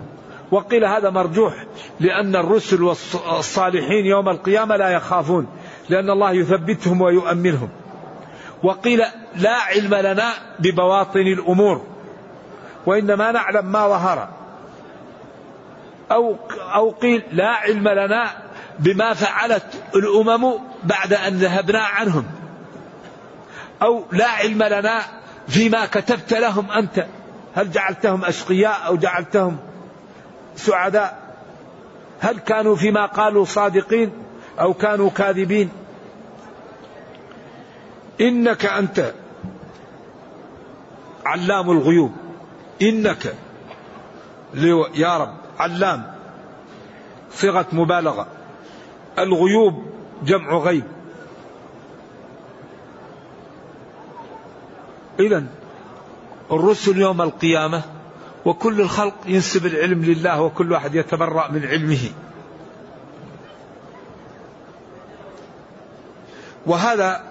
وقيل 0.51 0.85
هذا 0.85 1.09
مرجوح 1.09 1.65
لأن 1.99 2.35
الرسل 2.35 2.83
والصالحين 2.83 4.05
يوم 4.05 4.29
القيامة 4.29 4.75
لا 4.75 4.89
يخافون 4.89 5.47
لأن 5.89 6.09
الله 6.09 6.31
يثبتهم 6.31 7.01
ويؤمنهم. 7.01 7.69
وقيل 8.63 9.01
لا 9.35 9.55
علم 9.55 9.95
لنا 9.95 10.33
ببواطن 10.59 11.19
الأمور 11.19 11.81
وإنما 12.85 13.31
نعلم 13.31 13.65
ما 13.65 13.87
ظهر. 13.87 14.29
أو 16.11 16.35
أو 16.75 16.89
قيل 16.89 17.23
لا 17.31 17.47
علم 17.47 17.87
لنا 17.87 18.42
بما 18.79 19.13
فعلت 19.13 19.83
الأمم 19.95 20.53
بعد 20.83 21.13
أن 21.13 21.33
ذهبنا 21.33 21.79
عنهم. 21.79 22.25
أو 23.81 24.05
لا 24.11 24.27
علم 24.27 24.63
لنا 24.63 25.01
فيما 25.47 25.85
كتبت 25.85 26.33
لهم 26.33 26.71
أنت. 26.71 27.05
هل 27.55 27.71
جعلتهم 27.71 28.25
أشقياء 28.25 28.87
أو 28.87 28.95
جعلتهم 28.95 29.57
سعداء؟ 30.55 31.23
هل 32.19 32.39
كانوا 32.39 32.75
فيما 32.75 33.05
قالوا 33.05 33.45
صادقين 33.45 34.11
أو 34.59 34.73
كانوا 34.73 35.09
كاذبين؟ 35.09 35.69
إنك 38.21 38.65
أنت 38.65 39.13
علام 41.25 41.71
الغيوب. 41.71 42.11
إنك 42.81 43.35
يا 44.95 45.17
رب 45.17 45.33
علام 45.59 46.13
صيغة 47.31 47.65
مبالغة. 47.71 48.27
الغيوب 49.19 49.85
جمع 50.23 50.57
غيب. 50.57 50.83
إذا 55.19 55.43
الرسل 56.51 56.97
يوم 56.97 57.21
القيامة 57.21 57.81
وكل 58.45 58.81
الخلق 58.81 59.13
ينسب 59.25 59.65
العلم 59.65 60.05
لله 60.05 60.41
وكل 60.41 60.71
واحد 60.71 60.95
يتبرأ 60.95 61.51
من 61.51 61.65
علمه. 61.65 62.09
وهذا 66.65 67.23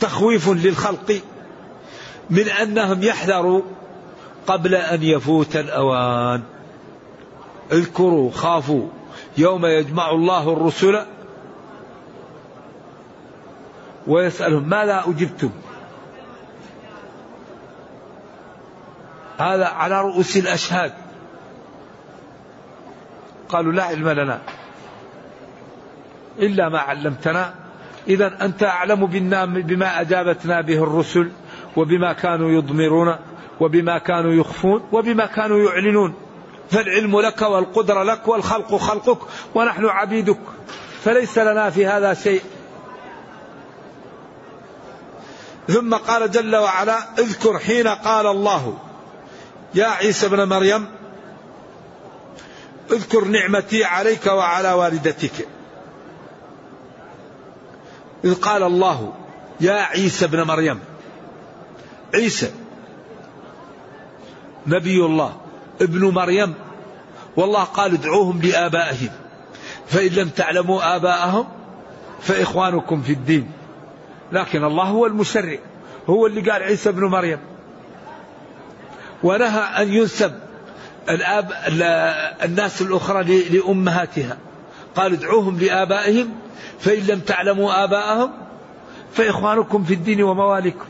تخويف 0.00 0.48
للخلق 0.48 1.20
من 2.30 2.48
أنهم 2.48 3.02
يحذروا 3.02 3.62
قبل 4.46 4.74
أن 4.74 5.02
يفوت 5.02 5.56
الأوان. 5.56 6.42
اذكروا 7.72 8.30
خافوا. 8.30 8.88
يوم 9.36 9.66
يجمع 9.66 10.10
الله 10.10 10.52
الرسل 10.52 11.06
ويسألهم 14.06 14.68
ماذا 14.68 15.04
أجبتم؟ 15.06 15.50
هذا 19.38 19.66
على 19.66 20.00
رؤوس 20.00 20.36
الأشهاد. 20.36 20.92
قالوا 23.48 23.72
لا 23.72 23.82
علم 23.82 24.08
لنا 24.08 24.38
إلا 26.38 26.68
ما 26.68 26.78
علمتنا. 26.78 27.54
إذا 28.08 28.44
أنت 28.44 28.62
أعلم 28.62 29.06
بما 29.46 30.00
أجابتنا 30.00 30.60
به 30.60 30.82
الرسل 30.82 31.32
وبما 31.76 32.12
كانوا 32.12 32.50
يضمرون 32.50 33.16
وبما 33.60 33.98
كانوا 33.98 34.32
يخفون 34.32 34.82
وبما 34.92 35.26
كانوا 35.26 35.58
يعلنون. 35.70 36.14
فالعلم 36.70 37.20
لك 37.20 37.42
والقدرة 37.42 38.02
لك 38.02 38.28
والخلق 38.28 38.76
خلقك 38.76 39.18
ونحن 39.54 39.86
عبيدك 39.86 40.40
فليس 41.04 41.38
لنا 41.38 41.70
في 41.70 41.86
هذا 41.86 42.14
شيء. 42.14 42.42
ثم 45.68 45.94
قال 45.94 46.30
جل 46.30 46.56
وعلا 46.56 46.98
اذكر 47.18 47.58
حين 47.58 47.88
قال 47.88 48.26
الله. 48.26 48.78
يا 49.74 49.86
عيسى 49.86 50.26
ابن 50.26 50.48
مريم 50.48 50.88
اذكر 52.90 53.24
نعمتي 53.24 53.84
عليك 53.84 54.26
وعلى 54.26 54.72
والدتك. 54.72 55.48
إذ 58.24 58.34
قال 58.34 58.62
الله 58.62 59.12
يا 59.60 59.72
عيسى 59.72 60.24
ابن 60.24 60.42
مريم 60.42 60.80
عيسى 62.14 62.50
نبي 64.66 65.04
الله. 65.04 65.41
ابن 65.80 66.04
مريم. 66.10 66.54
والله 67.36 67.62
قال 67.62 67.92
ادعوهم 67.92 68.42
لآبائهم. 68.42 69.10
فإن 69.86 70.08
لم 70.08 70.28
تعلموا 70.28 70.96
آباءهم 70.96 71.48
فإخوانكم 72.20 73.02
في 73.02 73.12
الدين. 73.12 73.50
لكن 74.32 74.64
الله 74.64 74.84
هو 74.84 75.06
المشرع 75.06 75.58
هو 76.10 76.26
اللي 76.26 76.50
قال 76.50 76.62
عيسى 76.62 76.88
ابن 76.88 77.04
مريم. 77.04 77.38
ونهى 79.22 79.82
أن 79.82 79.92
ينسب 79.92 80.32
الآب 81.08 81.52
الناس 82.44 82.82
الأخرى 82.82 83.48
لأمهاتها. 83.48 84.36
قال 84.96 85.12
ادعوهم 85.12 85.58
لآبائهم. 85.58 86.34
فإن 86.80 87.06
لم 87.06 87.20
تعلموا 87.20 87.84
آباءهم 87.84 88.30
فإخوانكم 89.12 89.84
في 89.84 89.94
الدين 89.94 90.22
ومواليكم. 90.22 90.86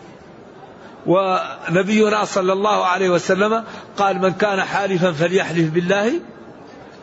ونبينا 1.07 2.25
صلى 2.25 2.53
الله 2.53 2.85
عليه 2.85 3.11
وسلم 3.11 3.65
قال 3.97 4.23
من 4.23 4.33
كان 4.33 4.61
حالفا 4.61 5.13
فليحلف 5.13 5.71
بالله 5.71 6.13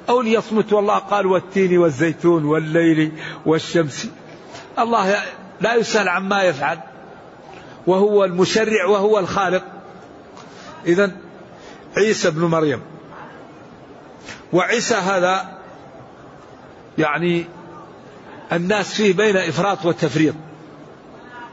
أو 0.09 0.21
ليصمت. 0.21 0.73
والله 0.73 0.97
قال 0.97 1.25
والتين 1.25 1.77
والزيتون 1.77 2.45
والليل 2.45 3.11
والشمس. 3.45 4.07
الله 4.79 5.15
لا 5.61 5.75
يسأل 5.75 6.09
عما 6.09 6.43
يفعل. 6.43 6.79
وهو 7.87 8.25
المشرع 8.25 8.85
وهو 8.85 9.19
الخالق. 9.19 9.63
إذا 10.85 11.11
عيسى 11.97 12.27
ابن 12.27 12.41
مريم. 12.41 12.81
وعيسى 14.53 14.95
هذا 14.95 15.57
يعني 16.97 17.45
الناس 18.53 18.93
فيه 18.93 19.13
بين 19.13 19.37
إفراط 19.37 19.85
وتفريط. 19.85 20.35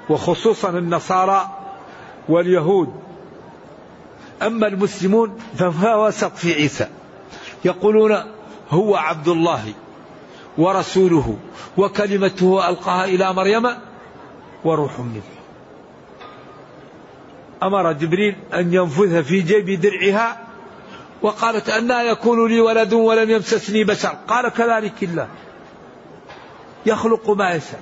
وخصوصا 0.08 0.70
النصارى 0.70 1.65
واليهود. 2.28 2.94
أما 4.42 4.66
المسلمون 4.66 5.38
فهو 5.58 6.06
وسط 6.06 6.36
في 6.36 6.54
عيسى. 6.54 6.86
يقولون 7.64 8.16
هو 8.70 8.96
عبد 8.96 9.28
الله 9.28 9.72
ورسوله 10.58 11.36
وكلمته 11.76 12.68
ألقاها 12.68 13.04
إلى 13.04 13.32
مريم 13.32 13.68
وروح 14.64 15.00
منه. 15.00 15.22
أمر 17.62 17.92
جبريل 17.92 18.36
أن 18.54 18.74
ينفذها 18.74 19.22
في 19.22 19.40
جيب 19.40 19.80
درعها 19.80 20.46
وقالت 21.22 21.68
أنا 21.68 22.02
يكون 22.02 22.48
لي 22.48 22.60
ولد 22.60 22.92
ولم 22.92 23.30
يمسسني 23.30 23.84
بشر. 23.84 24.16
قال 24.28 24.48
كذلك 24.48 25.02
الله. 25.02 25.28
يخلق 26.86 27.30
ما 27.30 27.50
يشاء. 27.50 27.80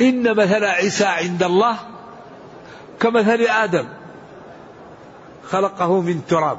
إن 0.00 0.36
مثل 0.36 0.64
عيسى 0.64 1.04
عند 1.04 1.42
الله 1.42 1.89
كمثل 3.00 3.40
آدم 3.42 3.88
خلقه 5.50 6.00
من 6.00 6.26
تراب. 6.28 6.58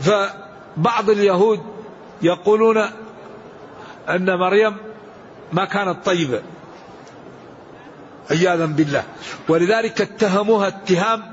فبعض 0.00 1.10
اليهود 1.10 1.60
يقولون 2.22 2.78
أن 4.08 4.38
مريم 4.38 4.76
ما 5.52 5.64
كانت 5.64 6.04
طيبة. 6.04 6.42
عياذا 8.30 8.66
بالله. 8.66 9.04
ولذلك 9.48 10.00
اتهموها 10.00 10.68
اتهام 10.68 11.32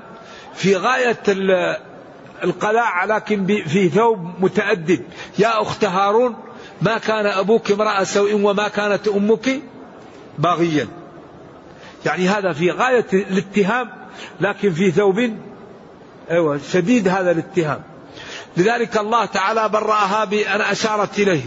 في 0.53 0.75
غاية 0.75 1.23
القلاع 2.43 3.05
لكن 3.05 3.45
في 3.45 3.89
ثوب 3.89 4.19
متأدب 4.39 5.03
يا 5.39 5.61
أخت 5.61 5.85
هارون 5.85 6.35
ما 6.81 6.97
كان 6.97 7.25
أبوك 7.25 7.71
امرأة 7.71 8.03
سوء 8.03 8.33
وما 8.33 8.67
كانت 8.67 9.07
أمك 9.07 9.61
باغيا. 10.37 10.87
يعني 12.05 12.29
هذا 12.29 12.53
في 12.53 12.71
غاية 12.71 13.05
الاتهام 13.13 13.89
لكن 14.41 14.71
في 14.71 14.91
ثوب 14.91 15.33
أيوة 16.31 16.59
شديد 16.71 17.07
هذا 17.07 17.31
الاتهام. 17.31 17.81
لذلك 18.57 18.97
الله 18.97 19.25
تعالى 19.25 19.69
برأها 19.69 20.25
بأن 20.25 20.61
أشارت 20.61 21.19
إليه. 21.19 21.43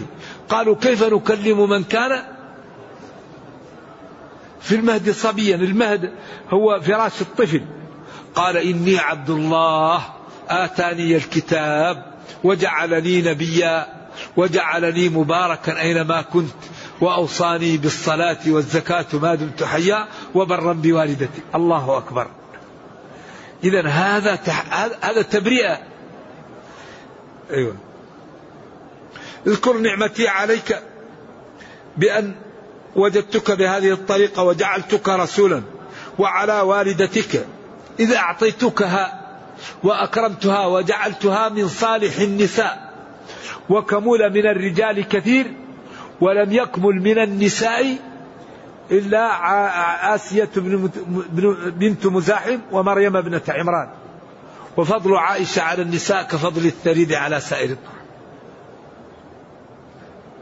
قالوا 0.49 0.75
كيف 0.75 1.03
نكلم 1.03 1.69
من 1.69 1.83
كان 1.83 2.23
في 4.61 4.75
المهد 4.75 5.11
صبيا؟ 5.11 5.55
المهد 5.55 6.13
هو 6.49 6.81
فراش 6.81 7.21
الطفل. 7.21 7.61
قال 8.35 8.57
إني 8.57 8.99
عبد 8.99 9.29
الله 9.29 10.03
آتاني 10.49 11.15
الكتاب 11.15 12.13
وجعلني 12.43 13.21
نبيا 13.21 13.87
وجعلني 14.37 15.09
مباركا 15.09 15.81
أينما 15.81 16.21
كنت. 16.21 16.53
وأوصاني 17.03 17.77
بالصلاة 17.77 18.39
والزكاة 18.47 19.05
ما 19.13 19.35
دمت 19.35 19.63
حيا 19.63 20.07
وبرا 20.35 20.73
بوالدتي. 20.73 21.41
الله 21.55 21.97
أكبر. 21.97 22.27
إذا 23.63 23.87
هذا 23.87 24.35
تح... 24.35 24.83
هذا 25.01 25.21
تبرئة 25.21 25.79
أيوة. 27.51 27.75
اذكر 29.47 29.77
نعمتي 29.77 30.27
عليك 30.27 30.79
بأن 31.97 32.35
وجدتك 32.95 33.51
بهذه 33.51 33.91
الطريقة 33.91 34.43
وجعلتك 34.43 35.09
رسولا 35.09 35.61
وعلى 36.19 36.61
والدتك. 36.61 37.45
إذا 37.99 38.17
أعطيتكها 38.17 39.19
وأكرمتها 39.83 40.65
وجعلتها 40.65 41.49
من 41.49 41.67
صالح 41.67 42.17
النساء 42.17 42.93
وكمول 43.69 44.29
من 44.29 44.45
الرجال 44.45 45.07
كثير 45.07 45.62
ولم 46.21 46.51
يكمل 46.51 46.95
من 47.01 47.17
النساء 47.19 47.97
إلا 48.91 50.15
آسية 50.15 50.49
بنت 51.79 52.05
مزاحم 52.05 52.59
ومريم 52.71 53.17
ابنة 53.17 53.41
عمران. 53.49 53.89
وفضل 54.77 55.15
عائشة 55.15 55.61
على 55.61 55.81
النساء 55.81 56.23
كفضل 56.23 56.65
الثريد 56.65 57.13
على 57.13 57.39
سائر 57.39 57.69
الطعام. 57.69 58.03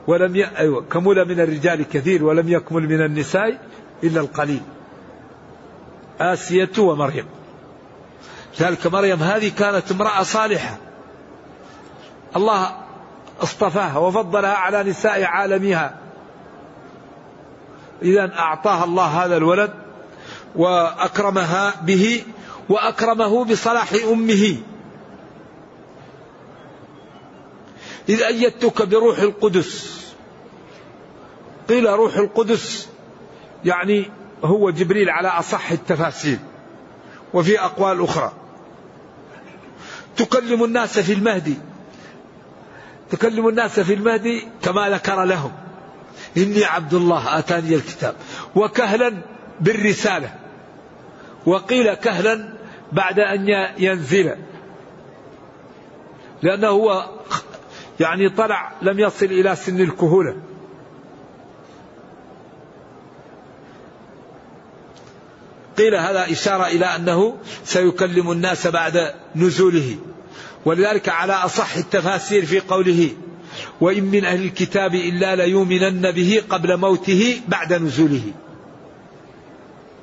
ولم 0.07 0.35
ي... 0.35 0.57
أيوة 0.57 0.81
كمل 0.81 1.25
من 1.27 1.39
الرجال 1.39 1.89
كثير 1.89 2.23
ولم 2.23 2.49
يكمل 2.49 2.89
من 2.89 3.05
النساء 3.05 3.57
إلا 4.03 4.21
القليل. 4.21 4.61
آسية 6.19 6.69
ومريم. 6.79 7.25
ذلك 8.59 8.87
مريم 8.87 9.23
هذه 9.23 9.51
كانت 9.57 9.91
امرأة 9.91 10.23
صالحة. 10.23 10.77
الله 12.35 12.80
اصطفاها 13.43 13.97
وفضلها 13.97 14.53
على 14.53 14.83
نساء 14.83 15.23
عالمها. 15.23 15.97
إذا 18.01 18.31
أعطاها 18.39 18.83
الله 18.83 19.25
هذا 19.25 19.37
الولد 19.37 19.73
وأكرمها 20.55 21.73
به 21.81 22.23
وأكرمه 22.69 23.45
بصلاح 23.45 23.93
أمه. 24.11 24.57
إذ 28.09 28.21
أيدتك 28.21 28.81
بروح 28.81 29.19
القدس. 29.19 30.01
قيل 31.69 31.85
روح 31.85 32.15
القدس 32.15 32.89
يعني 33.65 34.11
هو 34.43 34.69
جبريل 34.69 35.09
على 35.09 35.27
أصح 35.27 35.71
التفاسير 35.71 36.39
وفي 37.33 37.59
أقوال 37.59 38.03
أخرى. 38.03 38.31
تكلم 40.17 40.63
الناس 40.63 40.99
في 40.99 41.13
المهدي. 41.13 41.57
تكلم 43.11 43.47
الناس 43.47 43.79
في 43.79 43.93
المهدي 43.93 44.47
كما 44.61 44.89
ذكر 44.89 45.23
لهم. 45.23 45.51
إني 46.37 46.65
عبد 46.65 46.93
الله 46.93 47.39
آتاني 47.39 47.75
الكتاب. 47.75 48.15
وكهلا 48.55 49.13
بالرسالة. 49.59 50.35
وقيل 51.45 51.93
كهلا 51.93 52.53
بعد 52.91 53.19
أن 53.19 53.47
ينزل. 53.77 54.35
لأنه 56.41 56.67
هو 56.67 57.09
يعني 57.99 58.29
طلع 58.29 58.71
لم 58.81 58.99
يصل 58.99 59.25
إلى 59.25 59.55
سن 59.55 59.81
الكهولة. 59.81 60.35
قيل 65.77 65.95
هذا 65.95 66.31
إشارة 66.31 66.67
إلى 66.67 66.85
أنه 66.85 67.37
سيكلم 67.63 68.31
الناس 68.31 68.67
بعد 68.67 69.13
نزوله. 69.35 69.97
ولذلك 70.65 71.09
على 71.09 71.33
أصح 71.33 71.75
التفاسير 71.75 72.45
في 72.45 72.59
قوله 72.59 73.09
وإن 73.81 74.03
من 74.03 74.25
أهل 74.25 74.43
الكتاب 74.43 74.95
إلا 74.95 75.35
ليؤمنن 75.35 76.11
به 76.11 76.41
قبل 76.49 76.77
موته 76.77 77.41
بعد 77.47 77.73
نزوله. 77.73 78.23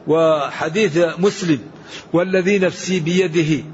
وحديث 0.06 0.98
مسلم 1.18 1.58
والذي 2.12 2.58
نفسي 2.58 3.00
بيده 3.00 3.64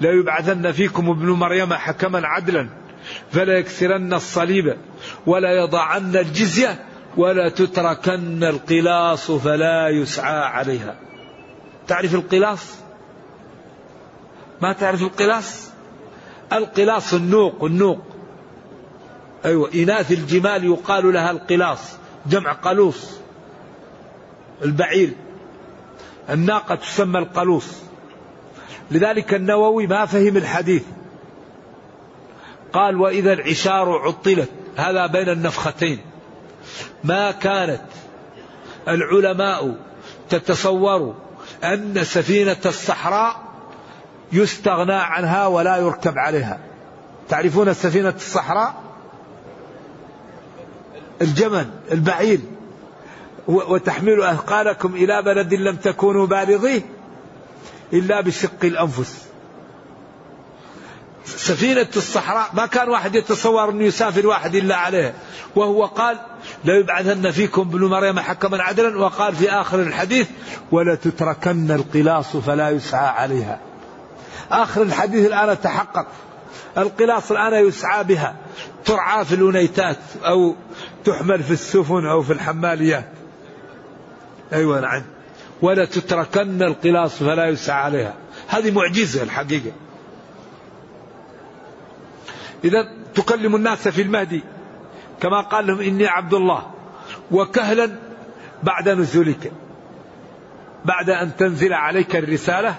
ليبعثن 0.00 0.72
فيكم 0.72 1.10
ابن 1.10 1.30
مريم 1.30 1.74
حكما 1.74 2.26
عدلا 2.26 2.68
فلا 3.30 3.58
يكسرن 3.58 4.14
الصليب 4.14 4.76
ولا 5.26 5.64
يضعن 5.64 6.16
الجزية 6.16 6.84
ولا 7.16 7.48
تتركن 7.48 8.44
القلاص 8.44 9.30
فلا 9.30 9.88
يسعى 9.88 10.44
عليها. 10.44 10.96
تعرف 11.86 12.14
القلاص؟ 12.14 12.74
ما 14.62 14.72
تعرف 14.72 15.02
القلاص؟ 15.02 15.73
القلاص 16.52 17.14
النوق 17.14 17.64
النوق. 17.64 18.00
أيوة 19.44 19.70
إناث 19.74 20.12
الجمال 20.12 20.64
يقال 20.64 21.12
لها 21.12 21.30
القلاص 21.30 21.96
جمع 22.26 22.52
قلوص. 22.52 23.10
البعير. 24.62 25.12
الناقة 26.30 26.74
تسمى 26.74 27.18
القلوص. 27.18 27.68
لذلك 28.90 29.34
النووي 29.34 29.86
ما 29.86 30.06
فهم 30.06 30.36
الحديث. 30.36 30.84
قال 32.72 33.00
وإذا 33.00 33.32
العشار 33.32 33.98
عطلت. 33.98 34.50
هذا 34.76 35.06
بين 35.06 35.28
النفختين. 35.28 35.98
ما 37.04 37.30
كانت 37.30 37.82
العلماء 38.88 39.74
تتصور 40.30 41.14
أن 41.64 42.04
سفينة 42.04 42.56
الصحراء 42.66 43.53
يستغنى 44.34 44.94
عنها 44.94 45.46
ولا 45.46 45.76
يركب 45.76 46.18
عليها. 46.18 46.58
تعرفون 47.28 47.74
سفينة 47.74 48.14
الصحراء؟ 48.16 48.74
الجمل 51.22 51.70
البعير. 51.92 52.40
وتحملوا 53.46 54.32
أثقالكم 54.32 54.94
إلى 54.94 55.22
بلد 55.22 55.54
لم 55.54 55.76
تكونوا 55.76 56.26
بالغيه 56.26 56.82
إلا 57.92 58.20
بشق 58.20 58.64
الأنفس. 58.64 59.24
سفينة 61.24 61.88
الصحراء 61.96 62.48
ما 62.52 62.66
كان 62.66 62.88
واحد 62.88 63.14
يتصور 63.14 63.70
أنه 63.70 63.84
يسافر 63.84 64.26
واحد 64.26 64.54
إلا 64.54 64.76
عليها. 64.76 65.12
وهو 65.56 65.84
قال 65.84 66.16
ليبعثن 66.64 67.30
فيكم 67.30 67.60
ابن 67.60 67.84
مريم 67.84 68.20
حكما 68.20 68.62
عدلا. 68.62 68.98
وقال 68.98 69.34
في 69.34 69.50
آخر 69.50 69.80
الحديث 69.80 70.28
ولا 70.72 70.94
تتركن 70.94 71.70
القلاص 71.70 72.36
فلا 72.36 72.70
يسعى 72.70 73.06
عليها. 73.06 73.60
آخر 74.50 74.82
الحديث 74.82 75.26
الآن 75.26 75.60
تحقق. 75.60 76.06
القلاص 76.78 77.30
الآن 77.30 77.66
يسعى 77.66 78.04
بها. 78.04 78.36
ترعى 78.84 79.24
في 79.24 79.34
الأنيتات 79.34 79.98
أو 80.24 80.54
تحمل 81.04 81.42
في 81.42 81.50
السفن 81.50 82.06
أو 82.06 82.22
في 82.22 82.32
الحماليات. 82.32 83.08
أيوة 84.52 84.80
نعم. 84.80 85.02
ولا 85.62 85.84
تتركن 85.84 86.62
القلاص 86.62 87.14
فلا 87.14 87.48
يسعى 87.48 87.82
عليها. 87.82 88.14
هذه 88.48 88.70
معجزة 88.70 89.22
الحقيقة. 89.22 89.72
إذا 92.64 92.88
تكلم 93.14 93.56
الناس 93.56 93.88
في 93.88 94.02
المهدي 94.02 94.42
كما 95.20 95.40
قال 95.40 95.66
لهم 95.66 95.80
إني 95.80 96.06
عبد 96.06 96.34
الله 96.34 96.62
وكهلا 97.30 97.90
بعد 98.62 98.88
نزولك. 98.88 99.52
بعد 100.84 101.10
أن 101.10 101.36
تنزل 101.36 101.72
عليك 101.72 102.16
الرسالة 102.16 102.74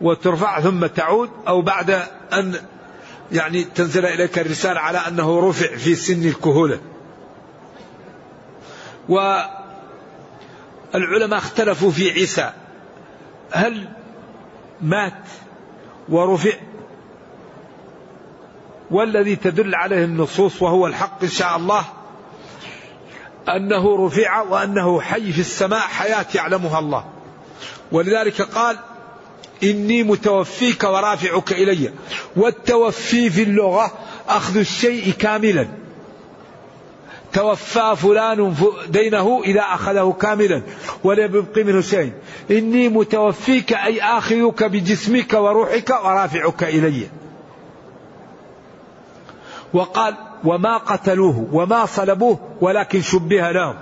وترفع 0.00 0.60
ثم 0.60 0.86
تعود 0.86 1.30
أو 1.48 1.62
بعد 1.62 1.90
أن 2.32 2.54
يعني 3.32 3.64
تنزل 3.64 4.06
إليك 4.06 4.38
الرسالة 4.38 4.80
على 4.80 4.98
أنه 4.98 5.48
رفع 5.48 5.76
في 5.76 5.94
سن 5.94 6.28
الكهولة. 6.28 6.80
والعلماء 9.08 11.38
اختلفوا 11.38 11.90
في 11.90 12.10
عيسى. 12.10 12.52
هل 13.52 13.88
مات 14.80 15.28
ورفع 16.08 16.52
والذي 18.90 19.36
تدل 19.36 19.74
عليه 19.74 20.04
النصوص 20.04 20.62
وهو 20.62 20.86
الحق 20.86 21.22
إن 21.22 21.28
شاء 21.28 21.56
الله 21.56 21.84
أنه 23.48 24.06
رفع 24.06 24.40
وأنه 24.40 25.00
حي 25.00 25.32
في 25.32 25.40
السماء 25.40 25.80
حياة 25.80 26.26
يعلمها 26.34 26.78
الله. 26.78 27.04
ولذلك 27.92 28.42
قال 28.42 28.78
إني 29.62 30.02
متوفيك 30.02 30.84
ورافعك 30.84 31.52
إلي. 31.52 31.92
والتوفي 32.36 33.30
في 33.30 33.42
اللغة 33.42 33.92
أخذ 34.28 34.56
الشيء 34.56 35.12
كاملا. 35.12 35.68
توفى 37.32 37.94
فلان 37.96 38.54
دينه 38.88 39.42
إذا 39.44 39.60
أخذه 39.60 40.16
كاملا 40.20 40.62
ولم 41.04 41.36
يبق 41.36 41.58
منه 41.58 41.80
شيء. 41.80 42.12
إني 42.50 42.88
متوفيك 42.88 43.72
أي 43.72 44.00
آخذك 44.00 44.64
بجسمك 44.64 45.32
وروحك 45.34 45.90
ورافعك 45.90 46.62
إلي. 46.64 47.08
وقال 49.74 50.14
وما 50.44 50.76
قتلوه 50.76 51.48
وما 51.52 51.86
صلبوه 51.86 52.38
ولكن 52.60 53.02
شبه 53.02 53.50
لهم. 53.50 53.76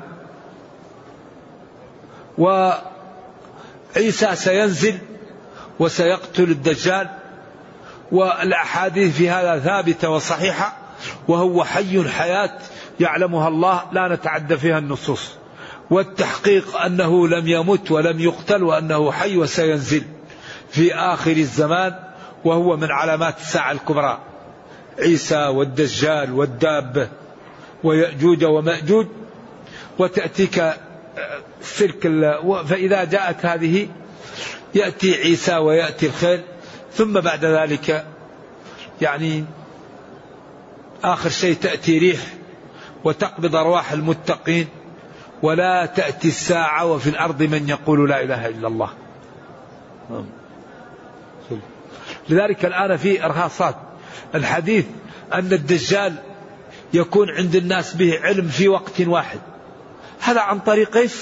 وعيسى 2.38 4.36
سينزل 4.36 4.98
وسيقتل 5.80 6.42
الدجال 6.42 7.08
والأحاديث 8.12 9.16
في 9.16 9.30
هذا 9.30 9.58
ثابتة 9.58 10.10
وصحيحة 10.10 10.76
وهو 11.28 11.64
حي 11.64 12.08
حياة 12.08 12.58
يعلمها 13.00 13.48
الله 13.48 13.82
لا 13.92 14.08
نتعدى 14.14 14.56
فيها 14.56 14.78
النصوص. 14.78 15.30
والتحقيق 15.90 16.76
أنه 16.76 17.28
لم 17.28 17.48
يمت 17.48 17.90
ولم 17.90 18.20
يقتل 18.20 18.62
وأنه 18.62 19.12
حي 19.12 19.36
وسينزل 19.36 20.02
في 20.70 20.94
آخر 20.94 21.30
الزمان 21.30 21.94
وهو 22.44 22.76
من 22.76 22.90
علامات 22.90 23.38
الساعة 23.38 23.72
الكبرى. 23.72 24.18
عيسى 24.98 25.46
والدجال 25.46 26.32
والدابة 26.32 27.08
ويأجوج 27.84 28.44
ومأجوج 28.44 29.06
وتأتيك 29.98 30.72
سلك 31.60 32.06
فإذا 32.66 33.04
جاءت 33.04 33.46
هذه 33.46 33.88
يأتي 34.74 35.14
عيسى 35.14 35.56
ويأتي 35.56 36.06
الخيل 36.06 36.40
ثم 36.92 37.20
بعد 37.20 37.44
ذلك 37.44 38.06
يعني 39.00 39.44
آخر 41.04 41.30
شيء 41.30 41.54
تأتي 41.54 41.98
ريح 41.98 42.20
وتقبض 43.04 43.56
أرواح 43.56 43.92
المتقين 43.92 44.68
ولا 45.42 45.86
تأتي 45.86 46.28
الساعة 46.28 46.86
وفي 46.86 47.10
الأرض 47.10 47.42
من 47.42 47.68
يقول 47.68 48.08
لا 48.08 48.22
إله 48.22 48.48
إلا 48.48 48.68
الله. 48.68 48.90
لذلك 52.28 52.64
الآن 52.64 52.96
في 52.96 53.24
إرهاصات. 53.24 53.76
الحديث 54.34 54.84
أن 55.32 55.52
الدجال 55.52 56.14
يكون 56.94 57.30
عند 57.30 57.54
الناس 57.54 57.94
به 57.94 58.20
علم 58.22 58.48
في 58.48 58.68
وقت 58.68 59.00
واحد. 59.00 59.40
هذا 60.20 60.40
عن 60.40 60.58
طريق 60.58 60.96
إيش؟ 60.96 61.14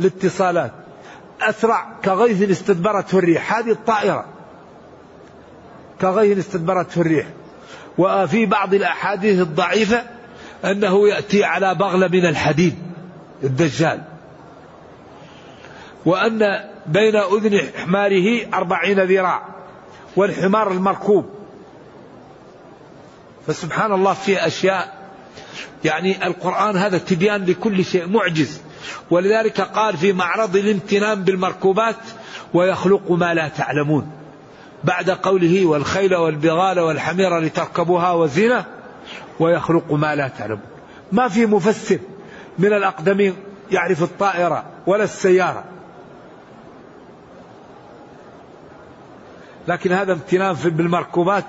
الاتصالات. 0.00 0.83
أسرع 1.40 1.86
كغيث 2.04 2.50
استدبرته 2.50 3.18
الريح. 3.18 3.58
هذه 3.58 3.70
الطائرة 3.70 4.24
كغيث 6.00 6.38
استدبرته 6.38 7.00
الريح. 7.00 7.26
وفي 7.98 8.46
بعض 8.46 8.74
الأحاديث 8.74 9.40
الضعيفة 9.40 10.02
أنه 10.64 11.08
يأتي 11.08 11.44
على 11.44 11.74
بغلة 11.74 12.08
من 12.08 12.26
الحديد 12.26 12.74
الدجال. 13.42 14.02
وأن 16.06 16.64
بين 16.86 17.16
أذن 17.16 17.60
حماره 17.76 18.54
أربعين 18.54 19.00
ذراع 19.00 19.42
والحمار 20.16 20.72
المركوب. 20.72 21.30
فسبحان 23.46 23.92
الله 23.92 24.12
في 24.12 24.46
أشياء 24.46 25.04
يعني 25.84 26.26
القرآن 26.26 26.76
هذا 26.76 26.98
تبيان 26.98 27.44
لكل 27.44 27.84
شيء 27.84 28.08
معجز. 28.08 28.60
ولذلك 29.10 29.60
قال 29.60 29.96
في 29.96 30.12
معرض 30.12 30.56
الامتنان 30.56 31.24
بالمركوبات 31.24 31.96
ويخلق 32.54 33.10
ما 33.10 33.34
لا 33.34 33.48
تعلمون. 33.48 34.10
بعد 34.84 35.10
قوله 35.10 35.66
والخيل 35.66 36.14
والبغال 36.14 36.80
والحمير 36.80 37.38
لتركبوها 37.38 38.12
وزينة 38.12 38.64
ويخلق 39.40 39.92
ما 39.92 40.14
لا 40.14 40.28
تعلمون. 40.28 40.66
ما 41.12 41.28
في 41.28 41.46
مفسر 41.46 41.98
من 42.58 42.72
الأقدمين 42.72 43.36
يعرف 43.70 44.02
الطائرة 44.02 44.64
ولا 44.86 45.04
السيارة. 45.04 45.64
لكن 49.68 49.92
هذا 49.92 50.12
امتنان 50.12 50.54
بالمركوبات. 50.54 51.44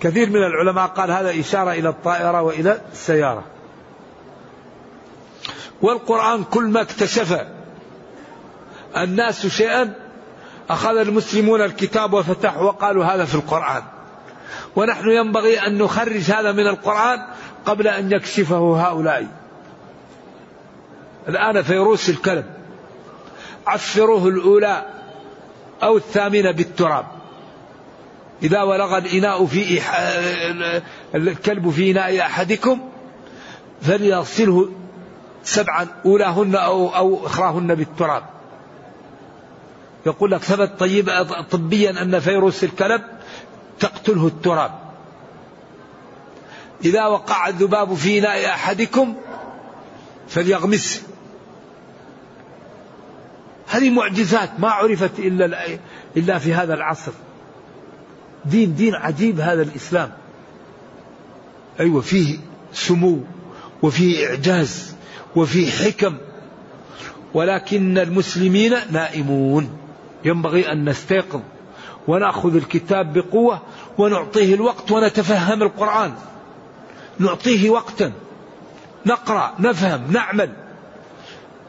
كثير 0.00 0.30
من 0.30 0.42
العلماء 0.44 0.86
قال 0.86 1.10
هذا 1.10 1.40
إشارة 1.40 1.72
إلى 1.72 1.88
الطائرة 1.88 2.42
وإلى 2.42 2.80
السيارة. 2.92 3.44
والقرآن 5.82 6.44
كل 6.44 6.64
ما 6.64 6.80
اكتشف 6.80 7.40
الناس 8.96 9.46
شيئا 9.46 9.94
أخذ 10.70 10.96
المسلمون 10.96 11.62
الكتاب 11.62 12.12
وفتحوا 12.12 12.62
وقالوا 12.62 13.04
هذا 13.04 13.24
في 13.24 13.34
القرآن. 13.34 13.82
ونحن 14.76 15.08
ينبغي 15.08 15.58
أن 15.66 15.78
نخرج 15.78 16.30
هذا 16.30 16.52
من 16.52 16.66
القرآن 16.66 17.26
قبل 17.66 17.88
أن 17.88 18.12
يكشفه 18.12 18.88
هؤلاء. 18.88 19.26
الآن 21.28 21.62
فيروس 21.62 22.08
الكلب. 22.08 22.44
عفروه 23.66 24.28
الأولى 24.28 24.86
أو 25.82 25.96
الثامنة 25.96 26.50
بالتراب. 26.50 27.06
إذا 28.42 28.62
ولغ 28.62 28.98
الإناء 28.98 29.46
في 29.46 29.80
الكلب 31.14 31.70
في 31.70 31.90
إناء 31.90 32.20
أحدكم 32.20 32.80
فليغسله 33.82 34.68
سبعا 35.44 35.86
أولاهن 36.04 36.54
أو 36.54 36.96
أو 36.96 37.26
أخراهن 37.26 37.74
بالتراب. 37.74 38.22
يقول 40.06 40.30
لك 40.30 40.42
ثبت 40.42 40.80
طيب 40.80 41.10
طبيا 41.50 42.02
أن 42.02 42.20
فيروس 42.20 42.64
الكلب 42.64 43.02
تقتله 43.80 44.26
التراب. 44.26 44.72
إذا 46.84 47.06
وقع 47.06 47.48
الذباب 47.48 47.94
في 47.94 48.18
إناء 48.18 48.46
أحدكم 48.46 49.14
فليغمسه 50.28 51.02
هذه 53.68 53.90
معجزات 53.90 54.50
ما 54.60 54.70
عرفت 54.70 55.18
إلا 55.18 55.78
إلا 56.16 56.38
في 56.38 56.54
هذا 56.54 56.74
العصر. 56.74 57.12
دين 58.44 58.74
دين 58.74 58.94
عجيب 58.94 59.40
هذا 59.40 59.62
الإسلام. 59.62 60.12
أيوة 61.80 62.00
فيه 62.00 62.38
سمو 62.72 63.18
وفيه 63.82 64.26
إعجاز. 64.26 64.89
وفيه 65.36 65.70
حكم. 65.70 66.16
ولكن 67.34 67.98
المسلمين 67.98 68.74
نائمون. 68.90 69.70
ينبغي 70.24 70.72
أن 70.72 70.88
نستيقظ 70.88 71.40
ونأخذ 72.08 72.56
الكتاب 72.56 73.12
بقوة 73.12 73.62
ونعطيه 73.98 74.54
الوقت 74.54 74.90
ونتفهم 74.90 75.62
القرآن. 75.62 76.14
نعطيه 77.18 77.70
وقتا. 77.70 78.12
نقرأ 79.06 79.54
نفهم 79.58 80.12
نعمل. 80.12 80.52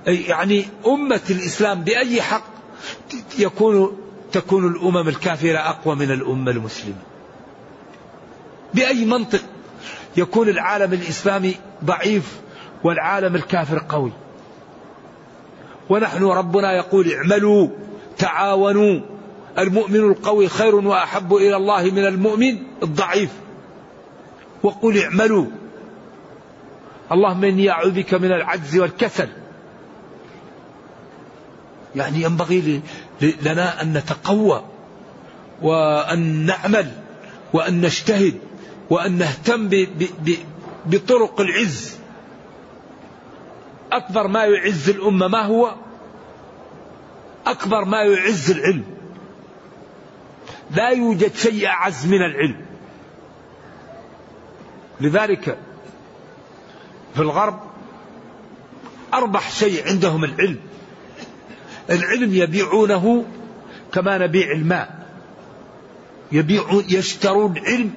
يعني 0.08 0.65
أمة 0.88 1.21
الإسلام 1.30 1.84
بأي 1.84 2.21
حق 2.21 2.43
يكون 3.39 3.97
تكون 4.32 4.67
الأمم 4.67 5.08
الكافرة 5.08 5.58
أقوى 5.58 5.95
من 5.95 6.12
الأمة 6.12 6.52
المسلمة. 6.52 7.02
بأي 8.74 9.06
منطق 9.06 9.41
يكون 10.17 10.50
العالم 10.50 10.93
الإسلامي 10.93 11.56
ضعيف 11.86 12.41
والعالم 12.83 13.35
الكافر 13.35 13.83
قوي. 13.89 14.11
ونحن 15.89 16.23
ربنا 16.23 16.73
يقول 16.73 17.11
اعملوا 17.13 17.67
تعاونوا. 18.17 18.99
المؤمن 19.57 19.99
القوي 19.99 20.47
خير 20.47 20.75
وأحب 20.75 21.35
إلى 21.35 21.55
الله 21.55 21.83
من 21.83 22.05
المؤمن 22.05 22.57
الضعيف. 22.83 23.31
وقل 24.63 25.03
اعملوا. 25.03 25.45
اللهم 27.11 27.43
إني 27.43 27.69
أعوذ 27.69 27.91
بك 27.91 28.13
من 28.13 28.31
العجز 28.31 28.77
والكسل. 28.77 29.29
يعني 31.95 32.21
ينبغي 32.21 32.81
لنا 33.21 33.81
أن 33.81 33.93
نتقوى 33.93 34.63
وأن 35.61 36.45
نعمل 36.45 36.91
وأن 37.53 37.81
نجتهد 37.81 38.33
وأن 38.89 39.17
نهتم 39.17 39.69
بطرق 40.85 41.41
العز. 41.41 42.00
أكبر 43.91 44.27
ما 44.27 44.43
يعز 44.45 44.89
الأمة 44.89 45.27
ما 45.27 45.41
هو؟ 45.41 45.75
أكبر 47.47 47.86
ما 47.86 48.01
يعز 48.01 48.51
العلم. 48.51 48.84
لا 50.71 50.89
يوجد 50.89 51.36
شيء 51.36 51.67
أعز 51.67 52.08
من 52.08 52.21
العلم. 52.21 52.65
لذلك 55.01 55.58
في 57.15 57.21
الغرب 57.21 57.60
أربح 59.13 59.51
شيء 59.51 59.88
عندهم 59.88 60.23
العلم. 60.23 60.60
العلم 61.89 62.34
يبيعونه 62.34 63.25
كما 63.93 64.17
نبيع 64.17 64.51
الماء. 64.51 65.08
يبيعون 66.32 66.86
يشترون 66.89 67.58
علم 67.58 67.93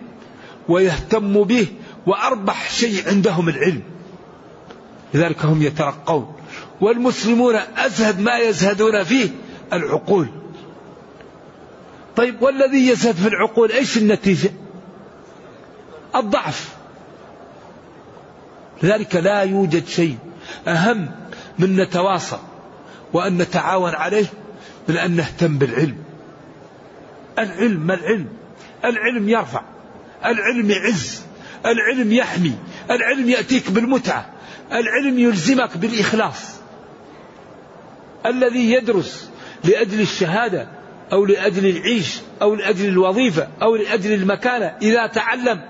ويهتموا 0.68 1.44
به 1.44 1.66
وأربح 2.06 2.70
شيء 2.70 3.08
عندهم 3.08 3.48
العلم. 3.48 3.82
لذلك 5.14 5.44
هم 5.44 5.62
يترقون. 5.62 6.34
والمسلمون 6.80 7.56
أزهد 7.76 8.20
ما 8.20 8.38
يزهدون 8.38 9.04
فيه 9.04 9.30
العقول. 9.72 10.28
طيب 12.16 12.42
والذي 12.42 12.88
يزهد 12.88 13.14
في 13.14 13.28
العقول 13.28 13.72
إيش 13.72 13.98
النتيجة؟ 13.98 14.50
الضعف. 16.16 16.74
لذلك 18.82 19.16
لا 19.16 19.42
يوجد 19.42 19.86
شيء 19.86 20.18
أهم 20.68 21.10
من 21.58 21.76
نتواصل 21.76 22.38
وأن 23.12 23.38
نتعاون 23.38 23.94
عليه 23.94 24.26
من 24.88 24.96
أن 24.96 25.16
نهتم 25.16 25.58
بالعلم. 25.58 25.96
العلم 27.38 27.80
ما 27.80 27.94
العلم؟ 27.94 28.28
العلم 28.84 29.28
يرفع 29.28 29.62
العلم 30.24 30.70
يعز 30.70 31.22
العلم 31.66 32.12
يحمي 32.12 32.54
العلم 32.90 33.28
يأتيك 33.28 33.70
بالمتعة. 33.70 34.33
العلم 34.72 35.18
يلزمك 35.18 35.76
بالإخلاص. 35.76 36.54
الذي 38.26 38.72
يدرس 38.72 39.30
لأجل 39.64 40.00
الشهادة 40.00 40.68
أو 41.12 41.24
لأجل 41.24 41.66
العيش 41.66 42.20
أو 42.42 42.54
لأجل 42.54 42.88
الوظيفة 42.88 43.48
أو 43.62 43.76
لأجل 43.76 44.12
المكانه 44.12 44.76
إذا 44.82 45.06
تعلم 45.06 45.60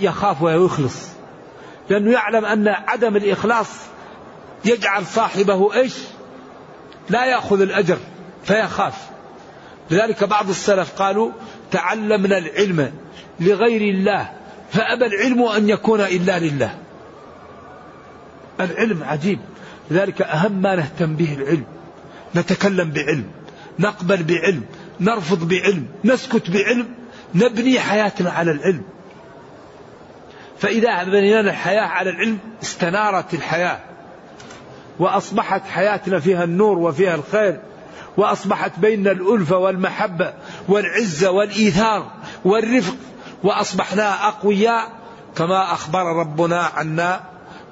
يخاف 0.00 0.42
ويخلص. 0.42 1.08
لأنه 1.90 2.12
يعلم 2.12 2.44
أن 2.44 2.68
عدم 2.68 3.16
الإخلاص 3.16 3.68
يجعل 4.64 5.06
صاحبه 5.06 5.74
إيش؟ 5.74 5.94
لا 7.10 7.24
يأخذ 7.24 7.60
الأجر 7.60 7.98
فيخاف. 8.44 8.94
لذلك 9.90 10.24
بعض 10.24 10.48
السلف 10.48 10.92
قالوا 11.02 11.30
تعلمنا 11.70 12.38
العلم 12.38 12.92
لغير 13.40 13.94
الله 13.94 14.32
فأبى 14.72 15.06
العلم 15.06 15.42
أن 15.42 15.68
يكون 15.68 16.00
إلا 16.00 16.38
لله. 16.38 16.81
العلم 18.60 19.02
عجيب. 19.02 19.38
لذلك 19.90 20.22
أهم 20.22 20.52
ما 20.52 20.76
نهتم 20.76 21.16
به 21.16 21.34
العلم 21.34 21.64
نتكلم 22.36 22.90
بعلم 22.90 23.24
نقبل 23.78 24.22
بعلم 24.22 24.62
نرفض 25.00 25.48
بعلم 25.48 25.86
نسكت 26.04 26.50
بعلم 26.50 26.88
نبني 27.34 27.80
حياتنا 27.80 28.30
على 28.30 28.50
العلم. 28.50 28.82
فإذا 30.58 31.04
بنينا 31.04 31.40
الحياة 31.40 31.82
على 31.82 32.10
العلم 32.10 32.38
استنارت 32.62 33.34
الحياة 33.34 33.78
وأصبحت 34.98 35.62
حياتنا 35.66 36.20
فيها 36.20 36.44
النور 36.44 36.78
وفيها 36.78 37.14
الخير 37.14 37.60
وأصبحت 38.16 38.78
بيننا 38.78 39.10
الألفة 39.10 39.56
والمحبة 39.56 40.34
والعزة 40.68 41.30
والإيثار 41.30 42.10
والرفق 42.44 42.96
وأصبحنا 43.42 44.28
أقوياء 44.28 44.88
كما 45.36 45.72
أخبر 45.72 46.04
ربنا 46.04 46.60
عنا 46.60 47.20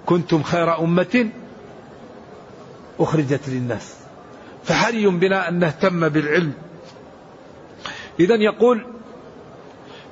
كنتم 0.07 0.43
خير 0.43 0.79
أمة 0.79 1.31
أخرجت 2.99 3.49
للناس. 3.49 3.95
فحري 4.65 5.07
بنا 5.07 5.49
أن 5.49 5.59
نهتم 5.59 6.09
بالعلم. 6.09 6.53
إذا 8.21 8.35
يقول 8.35 8.87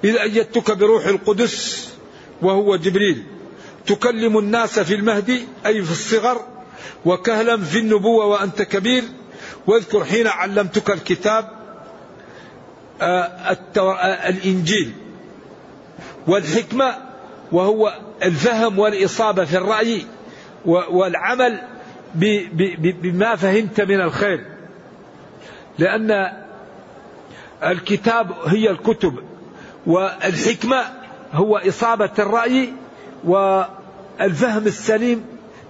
إذا 0.04 0.22
أيدتك 0.22 0.70
بروح 0.76 1.06
القدس 1.06 1.88
وهو 2.42 2.76
جبريل 2.76 3.24
تكلم 3.86 4.38
الناس 4.38 4.78
في 4.78 4.94
المهدي 4.94 5.44
أي 5.66 5.82
في 5.82 5.90
الصغر 5.90 6.46
وكهلا 7.04 7.56
في 7.56 7.78
النبوة 7.78 8.26
وأنت 8.26 8.62
كبير 8.62 9.04
واذكر 9.66 10.04
حين 10.04 10.26
علمتك 10.26 10.90
الكتاب 10.90 11.58
آه، 13.00 13.56
آه، 13.76 14.28
الإنجيل. 14.28 14.92
والحكمة 16.26 17.07
وهو 17.52 17.94
الفهم 18.22 18.78
والإصابة 18.78 19.44
في 19.44 19.56
الرأي 19.56 20.06
والعمل 20.64 21.60
بما 23.02 23.36
فهمت 23.36 23.80
من 23.80 24.00
الخير. 24.00 24.46
لأن 25.78 26.32
الكتاب 27.64 28.32
هي 28.46 28.70
الكتب 28.70 29.14
والحكمة 29.86 30.84
هو 31.32 31.56
إصابة 31.56 32.10
الرأي 32.18 32.72
والفهم 33.24 34.66
السليم 34.66 35.24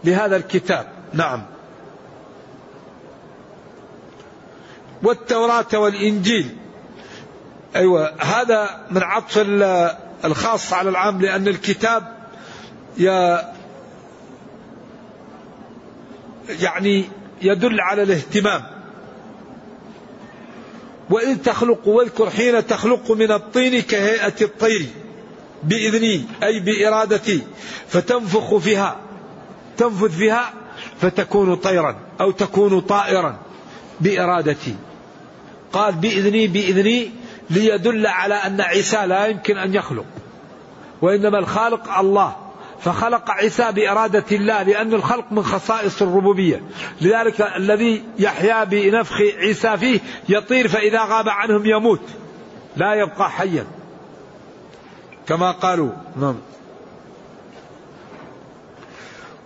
لهذا 0.04 0.36
الكتاب. 0.36 0.86
نعم. 1.12 1.42
والتوراة 5.02 5.66
والإنجيل. 5.74 6.56
أيوة 7.76 8.12
هذا 8.18 8.86
من 8.90 9.02
عطف 9.02 9.38
الخاص 10.24 10.72
على 10.72 10.88
العام 10.90 11.20
لأن 11.20 11.48
الكتاب 11.48 12.18
يعني 16.48 17.04
يدل 17.42 17.80
على 17.80 18.02
الاهتمام. 18.02 18.62
وإذ 21.10 21.38
تخلق 21.42 21.88
واذكر 21.88 22.30
حين 22.30 22.66
تخلق 22.66 23.10
من 23.10 23.32
الطين 23.32 23.82
كهيئة 23.82 24.34
الطير 24.42 24.86
بإذني 25.62 26.24
أي 26.42 26.60
بإرادتي 26.60 27.42
فتنفخ 27.88 28.56
فيها 28.56 29.00
تنفذ 29.76 30.10
فيها 30.10 30.52
فتكون 31.00 31.54
طيرا 31.54 31.96
أو 32.20 32.30
تكون 32.30 32.80
طائرا 32.80 33.38
بإرادتي. 34.00 34.74
قال 35.72 35.94
بإذني 35.94 36.46
بإذني 36.46 37.10
ليدل 37.50 38.06
على 38.06 38.34
أن 38.34 38.60
عيسى 38.60 39.06
لا 39.06 39.26
يمكن 39.26 39.58
أن 39.58 39.74
يخلق 39.74 40.04
وإنما 41.02 41.38
الخالق 41.38 41.98
الله. 41.98 42.36
فخلق 42.80 43.30
عيسى 43.30 43.72
بإرادة 43.72 44.24
الله 44.32 44.62
لأن 44.62 44.94
الخلق 44.94 45.24
من 45.30 45.42
خصائص 45.42 46.02
الربوبية. 46.02 46.62
لذلك 47.00 47.40
الذي 47.40 48.04
يحيا 48.18 48.64
بنفخ 48.64 49.20
عيسى 49.20 49.76
فيه 49.76 50.00
يطير 50.28 50.68
فإذا 50.68 51.04
غاب 51.04 51.28
عنهم 51.28 51.66
يموت. 51.66 52.00
لا 52.76 52.94
يبقى 52.94 53.30
حيا. 53.30 53.66
كما 55.26 55.50
قالوا 55.50 55.90
نعم. 56.16 56.36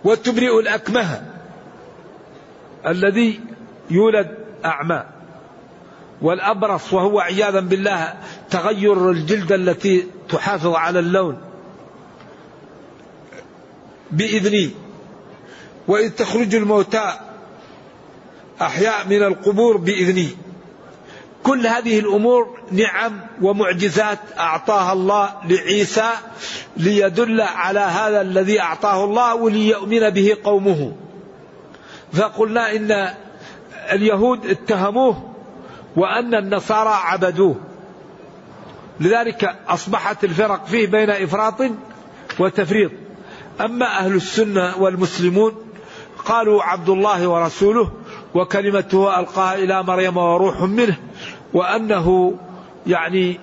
وتبرئ 0.03 0.59
الأكمه 0.59 1.21
الذي 2.87 3.39
يولد 3.89 4.37
أعمى. 4.65 5.03
والأبرص 6.23 6.93
وهو 6.93 7.19
عياذا 7.19 7.59
بالله 7.59 8.13
تغير 8.49 9.11
الجلد 9.11 9.51
التي 9.51 10.07
تحافظ 10.29 10.73
على 10.73 10.99
اللون. 10.99 11.41
بإذني. 14.11 14.69
وإذ 15.87 16.09
تخرج 16.09 16.55
الموتى 16.55 17.13
أحياء 18.61 19.07
من 19.07 19.23
القبور 19.23 19.77
بإذني. 19.77 20.29
كل 21.43 21.67
هذه 21.67 21.99
الأمور 21.99 22.59
نعم 22.71 23.21
ومعجزات 23.41 24.19
أعطاها 24.39 24.93
الله 24.93 25.33
لعيسى 25.49 26.09
ليدل 26.77 27.41
على 27.41 27.79
هذا 27.79 28.21
الذي 28.21 28.61
أعطاه 28.61 29.03
الله 29.03 29.35
وليؤمن 29.35 30.09
به 30.09 30.37
قومه. 30.43 30.95
فقلنا 32.13 32.75
إن 32.75 33.13
اليهود 33.91 34.45
اتهموه 34.45 35.32
وأن 35.95 36.35
النصارى 36.35 36.93
عبدوه. 36.93 37.55
لذلك 38.99 39.55
أصبحت 39.67 40.23
الفرق 40.23 40.65
فيه 40.65 40.87
بين 40.87 41.09
إفراط 41.09 41.61
وتفريط. 42.39 42.91
أما 43.61 43.85
أهل 43.85 44.15
السنة 44.15 44.77
والمسلمون 44.77 45.53
قالوا 46.25 46.63
عبد 46.63 46.89
الله 46.89 47.27
ورسوله 47.27 47.91
وكلمته 48.33 49.19
ألقاها 49.19 49.55
إلى 49.55 49.83
مريم 49.83 50.17
وروح 50.17 50.61
منه 50.61 50.97
وأنه 51.53 52.37
يعني 52.87 53.39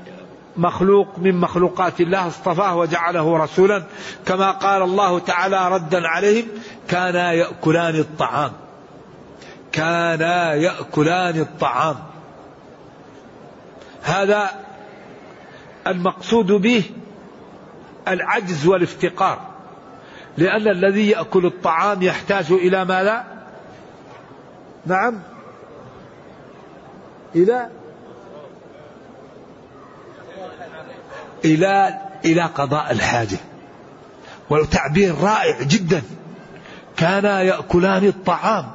مخلوق 0.56 1.18
من 1.18 1.40
مخلوقات 1.40 2.00
الله 2.00 2.26
اصطفاه 2.26 2.76
وجعله 2.76 3.36
رسولا. 3.36 3.82
كما 4.26 4.50
قال 4.50 4.82
الله 4.82 5.18
تعالى 5.18 5.68
ردا 5.68 6.08
عليهم 6.08 6.46
كانا 6.88 7.32
يأكلان 7.32 7.94
الطعام. 7.94 8.52
كانا 9.72 10.54
يأكلان 10.54 11.40
الطعام. 11.40 12.09
هذا 14.02 14.50
المقصود 15.86 16.46
به 16.46 16.84
العجز 18.08 18.66
والافتقار. 18.66 19.40
لأن 20.38 20.68
الذي 20.68 21.08
يأكل 21.08 21.46
الطعام 21.46 22.02
يحتاج 22.02 22.52
إلى 22.52 22.84
ماذا 22.84 23.24
نعم. 24.86 25.20
إلى 27.34 27.68
إلى 31.44 32.00
إلى 32.24 32.42
قضاء 32.42 32.90
الحاجة. 32.90 33.38
وتعبير 34.50 35.14
رائع 35.20 35.62
جدا. 35.62 36.02
كانا 36.96 37.42
يأكلان 37.42 38.04
الطعام. 38.06 38.70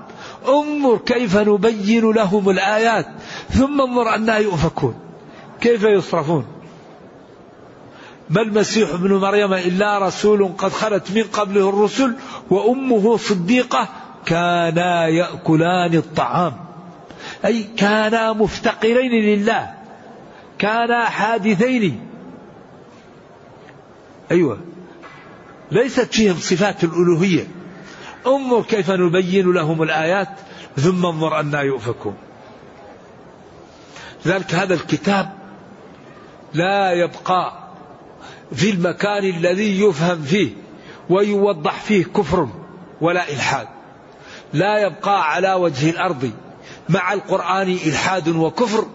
انظر 0.48 0.98
كيف 0.98 1.38
نبين 1.38 2.12
لهم 2.12 2.50
الآيات. 2.50 3.06
ثم 3.50 3.82
انظر 3.82 4.16
أنها 4.16 4.38
يؤفكون. 4.38 5.05
كيف 5.62 5.84
يصرفون؟ 5.84 6.46
ما 8.30 8.42
المسيح 8.42 8.90
ابن 8.90 9.14
مريم 9.14 9.54
إلا 9.54 10.08
رسول 10.08 10.52
قد 10.58 10.72
خلت 10.72 11.12
من 11.12 11.24
قبله 11.24 11.70
الرسل 11.70 12.16
وأمه 12.50 13.18
صديقة 13.18 13.90
كانا 14.26 15.08
يأكلان 15.08 15.94
الطعام. 15.94 16.54
أي 17.46 17.64
كانا 17.78 18.34
مفتقرين 18.34 19.12
لله 19.12 19.74
كانا 20.60 21.06
حادثين. 21.06 22.08
أيوة. 24.32 24.60
ليست 25.72 26.14
فيهم 26.14 26.36
صفات 26.36 26.84
الألوهية. 26.84 27.48
انظر 28.28 28.62
كيف 28.62 28.92
نبين 28.92 29.54
لهم 29.54 29.84
الآيات 29.84 30.30
ثم 30.78 31.06
انظر 31.06 31.40
أنا 31.40 31.62
يؤفكون. 31.62 32.16
لذلك 34.26 34.54
هذا 34.54 34.74
الكتاب 34.74 35.45
لا 36.56 36.92
يبقى 36.92 37.54
في 38.54 38.70
المكان 38.70 39.24
الذي 39.24 39.82
يفهم 39.82 40.22
فيه 40.22 40.50
ويوضح 41.10 41.82
فيه 41.82 42.04
كفر 42.04 42.48
ولا 43.02 43.30
إلحاد. 43.30 43.68
لا 44.54 44.78
يبقى 44.78 45.32
على 45.32 45.54
وجه 45.54 45.90
الأرض 45.90 46.32
مع 46.90 47.14
القرآن 47.14 47.72
إلحاد 47.86 48.30
وكفر 48.30 48.86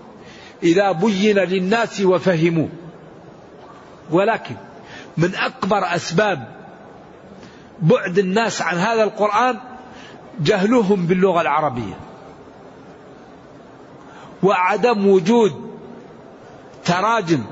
إذا 0.63 0.93
بين 0.93 1.39
للناس 1.39 2.01
وفهموا. 2.01 2.69
ولكن 4.11 4.55
من 5.17 5.35
أكبر 5.35 5.95
أسباب 5.95 6.49
بعد 7.83 8.19
الناس 8.19 8.63
عن 8.63 8.77
هذا 8.77 9.03
القرآن 9.03 9.59
جهلهم 10.41 11.07
باللغة 11.07 11.41
العربية 11.41 11.95
وعدم 14.43 15.07
وجود 15.07 15.70
تراجم 16.85 17.43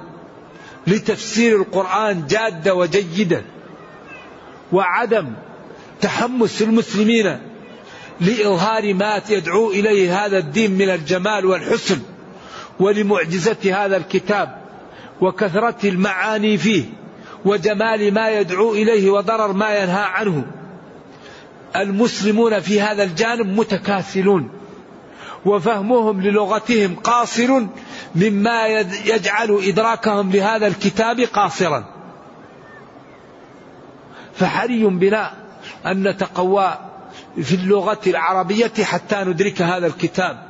لتفسير 0.86 1.56
القرآن 1.56 2.26
جادة 2.26 2.74
وجيدة 2.74 3.42
وعدم 4.72 5.32
تحمس 6.00 6.62
المسلمين 6.62 7.38
لإظهار 8.20 8.94
ما 8.94 9.22
يدعو 9.30 9.70
إليه 9.70 10.24
هذا 10.24 10.38
الدين 10.38 10.70
من 10.70 10.90
الجمال 10.90 11.46
والحسن 11.46 11.98
ولمعجزة 12.80 13.84
هذا 13.84 13.96
الكتاب 13.96 14.58
وكثرة 15.20 15.88
المعاني 15.88 16.58
فيه 16.58 16.84
وجمال 17.44 18.14
ما 18.14 18.30
يدعو 18.30 18.72
إليه 18.72 19.10
وضرر 19.10 19.52
ما 19.52 19.76
ينهى 19.76 20.02
عنه. 20.02 20.44
المسلمون 21.76 22.60
في 22.60 22.80
هذا 22.80 23.02
الجانب 23.02 23.46
متكاسلون 23.46 24.50
وفهمهم 25.46 26.20
للغتهم 26.20 26.94
قاصر 26.94 27.66
مما 28.14 28.66
يجعل 29.04 29.60
إدراكهم 29.62 30.30
لهذا 30.30 30.66
الكتاب 30.66 31.20
قاصرا. 31.20 31.84
فحري 34.34 34.84
بنا 34.84 35.32
أن 35.86 36.08
نتقوى 36.08 36.78
في 37.42 37.54
اللغة 37.54 38.00
العربية 38.06 38.72
حتى 38.82 39.24
ندرك 39.24 39.62
هذا 39.62 39.86
الكتاب. 39.86 40.42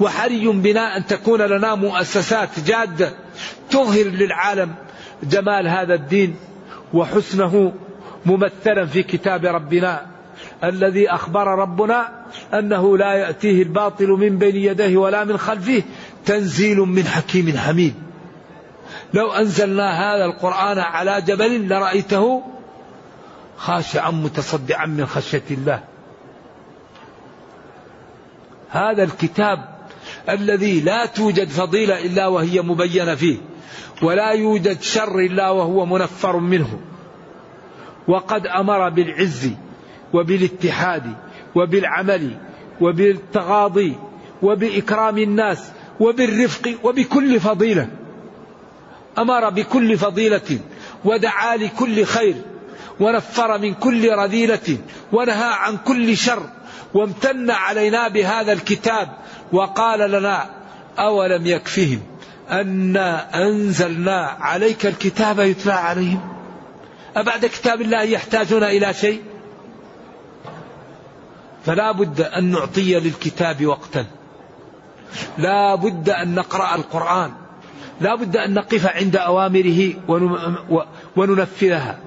وحري 0.00 0.48
بنا 0.48 0.96
أن 0.96 1.06
تكون 1.06 1.42
لنا 1.42 1.74
مؤسسات 1.74 2.60
جادة 2.66 3.12
تظهر 3.70 4.04
للعالم 4.04 4.74
جمال 5.22 5.68
هذا 5.68 5.94
الدين 5.94 6.36
وحسنه 6.94 7.72
ممثلا 8.26 8.86
في 8.86 9.02
كتاب 9.02 9.44
ربنا. 9.46 10.06
الذي 10.64 11.10
أخبر 11.10 11.46
ربنا 11.46 12.08
أنه 12.54 12.98
لا 12.98 13.12
يأتيه 13.12 13.62
الباطل 13.62 14.06
من 14.06 14.38
بين 14.38 14.56
يديه 14.56 14.96
ولا 14.96 15.24
من 15.24 15.36
خلفه 15.36 15.82
تنزيل 16.28 16.78
من 16.78 17.04
حكيم 17.04 17.58
حميد. 17.58 17.94
لو 19.14 19.32
أنزلنا 19.32 19.90
هذا 19.90 20.24
القرآن 20.24 20.78
على 20.78 21.20
جبل 21.20 21.68
لرأيته 21.68 22.42
خاشعا 23.56 24.10
متصدعا 24.10 24.86
من 24.86 25.06
خشية 25.06 25.42
الله. 25.50 25.84
هذا 28.70 29.02
الكتاب 29.02 29.78
الذي 30.28 30.80
لا 30.80 31.06
توجد 31.06 31.48
فضيلة 31.48 32.04
إلا 32.04 32.26
وهي 32.26 32.62
مبينة 32.62 33.14
فيه 33.14 33.36
ولا 34.02 34.30
يوجد 34.30 34.80
شر 34.82 35.18
إلا 35.18 35.50
وهو 35.50 35.86
منفر 35.86 36.36
منه. 36.36 36.80
وقد 38.08 38.46
أمر 38.46 38.88
بالعز 38.88 39.50
وبالاتحاد 40.12 41.12
وبالعمل 41.54 42.30
وبالتغاضي 42.80 43.96
وبإكرام 44.42 45.18
الناس 45.18 45.72
وبالرفق 46.00 46.74
وبكل 46.84 47.40
فضيلة. 47.40 47.88
أمر 49.18 49.50
بكل 49.50 49.98
فضيلة 49.98 50.58
ودعا 51.04 51.56
لكل 51.56 52.04
خير 52.04 52.34
ونفر 53.00 53.58
من 53.58 53.74
كل 53.74 54.12
رذيلة 54.12 54.78
ونهى 55.12 55.50
عن 55.52 55.76
كل 55.76 56.16
شر 56.16 56.42
وامتن 56.94 57.50
علينا 57.50 58.08
بهذا 58.08 58.52
الكتاب 58.52 59.08
وقال 59.52 60.10
لنا 60.10 60.50
أولم 60.98 61.46
يكفهم 61.46 62.00
أنا 62.50 63.42
أنزلنا 63.46 64.36
عليك 64.40 64.86
الكتاب 64.86 65.38
يتلى 65.40 65.72
عليهم؟ 65.72 66.20
أبعد 67.16 67.46
كتاب 67.46 67.80
الله 67.80 68.02
يحتاجون 68.02 68.62
إلى 68.62 68.94
شيء؟ 68.94 69.22
فلا 71.64 71.92
بد 71.92 72.20
أن 72.20 72.44
نعطي 72.44 72.94
للكتاب 73.00 73.66
وقتا. 73.66 74.06
لا 75.38 75.74
بد 75.74 76.10
أن 76.10 76.34
نقرأ 76.34 76.74
القرآن. 76.74 77.32
لا 78.00 78.14
بد 78.14 78.36
أن 78.36 78.54
نقف 78.54 78.86
عند 78.86 79.16
أوامره 79.16 79.92
وننفذها. 81.16 81.98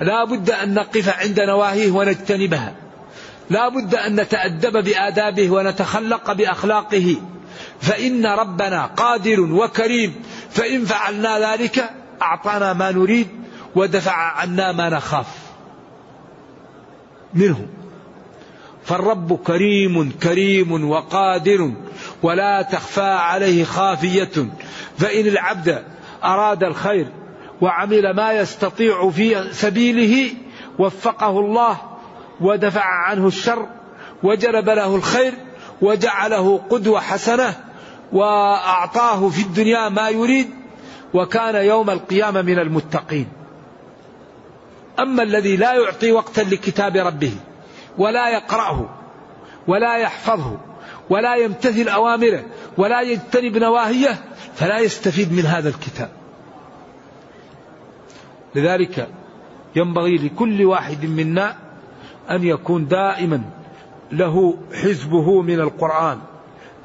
لا 0.00 0.24
بد 0.24 0.50
أن 0.50 0.74
نقف 0.74 1.08
عند 1.08 1.40
نواهيه 1.40 1.90
ونجتنبها. 1.90 2.74
لا 3.50 3.68
بد 3.68 3.94
أن 3.94 4.20
نتأدب 4.20 4.84
بآدابه 4.84 5.50
ونتخلق 5.50 6.32
بأخلاقه. 6.32 7.16
فإن 7.80 8.26
ربنا 8.26 8.86
قادر 8.86 9.40
وكريم 9.40 10.14
فإن 10.50 10.84
فعلنا 10.84 11.52
ذلك 11.52 11.90
أعطانا 12.22 12.72
ما 12.72 12.90
نريد 12.90 13.28
ودفع 13.74 14.12
عنا 14.12 14.72
ما 14.72 14.88
نخاف. 14.88 15.26
منه. 17.34 17.66
فالرب 18.84 19.36
كريم 19.36 20.10
كريم 20.22 20.90
وقادر 20.90 21.72
ولا 22.22 22.62
تخفى 22.62 23.00
عليه 23.00 23.64
خافية. 23.64 24.48
فإن 24.98 25.26
العبد 25.26 25.84
أراد 26.24 26.64
الخير 26.64 27.06
وعمل 27.60 28.10
ما 28.10 28.32
يستطيع 28.32 29.10
في 29.10 29.52
سبيله 29.52 30.34
وفقه 30.78 31.40
الله 31.40 31.76
ودفع 32.40 32.84
عنه 32.84 33.26
الشر 33.26 33.66
وجلب 34.22 34.68
له 34.68 34.96
الخير 34.96 35.34
وجعله 35.82 36.60
قدوة 36.70 37.00
حسنة 37.00 37.54
وأعطاه 38.12 39.28
في 39.28 39.42
الدنيا 39.42 39.88
ما 39.88 40.08
يريد 40.08 40.50
وكان 41.14 41.54
يوم 41.54 41.90
القيامة 41.90 42.42
من 42.42 42.58
المتقين. 42.58 43.28
أما 44.98 45.22
الذي 45.22 45.56
لا 45.56 45.74
يعطي 45.74 46.12
وقتا 46.12 46.40
لكتاب 46.40 46.96
ربه 46.96 47.32
ولا 47.98 48.28
يقرأه 48.28 48.88
ولا 49.68 49.96
يحفظه 49.96 50.56
ولا 51.10 51.36
يمتثل 51.36 51.88
أوامره 51.88 52.44
ولا 52.76 53.00
يجتنب 53.00 53.56
نواهيه 53.56 54.24
فلا 54.54 54.78
يستفيد 54.78 55.32
من 55.32 55.46
هذا 55.46 55.68
الكتاب. 55.68 56.10
لذلك 58.54 59.08
ينبغي 59.76 60.16
لكل 60.16 60.64
واحد 60.64 61.06
منا 61.06 61.56
أن 62.30 62.44
يكون 62.44 62.88
دائما 62.88 63.42
له 64.12 64.56
حزبه 64.74 65.42
من 65.42 65.60
القرآن 65.60 66.18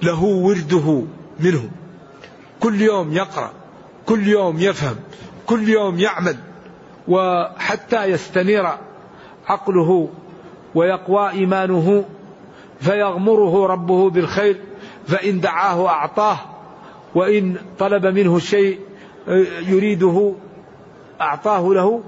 له 0.02 0.24
ورده 0.24 1.04
منه. 1.40 1.70
كل 2.60 2.82
يوم 2.82 3.14
يقرأ 3.14 3.52
كل 4.06 4.28
يوم 4.28 4.60
يفهم 4.60 4.96
كل 5.46 5.70
يوم 5.70 6.00
يعمل 6.00 6.38
وحتى 7.08 8.06
يستنير 8.06 8.68
عقله 9.48 10.10
ويقوى 10.76 11.30
إيمانه 11.30 12.06
فيغمره 12.82 13.68
ربه 13.68 14.10
بالخير 14.10 14.62
فإن 15.08 15.40
دعاه 15.40 15.88
أعطاه 15.88 16.38
وإن 17.16 17.56
طلب 17.80 18.06
منه 18.06 18.40
شيء 18.40 18.80
يريده 19.68 20.34
أعطاه 21.22 21.74
له 21.74 22.04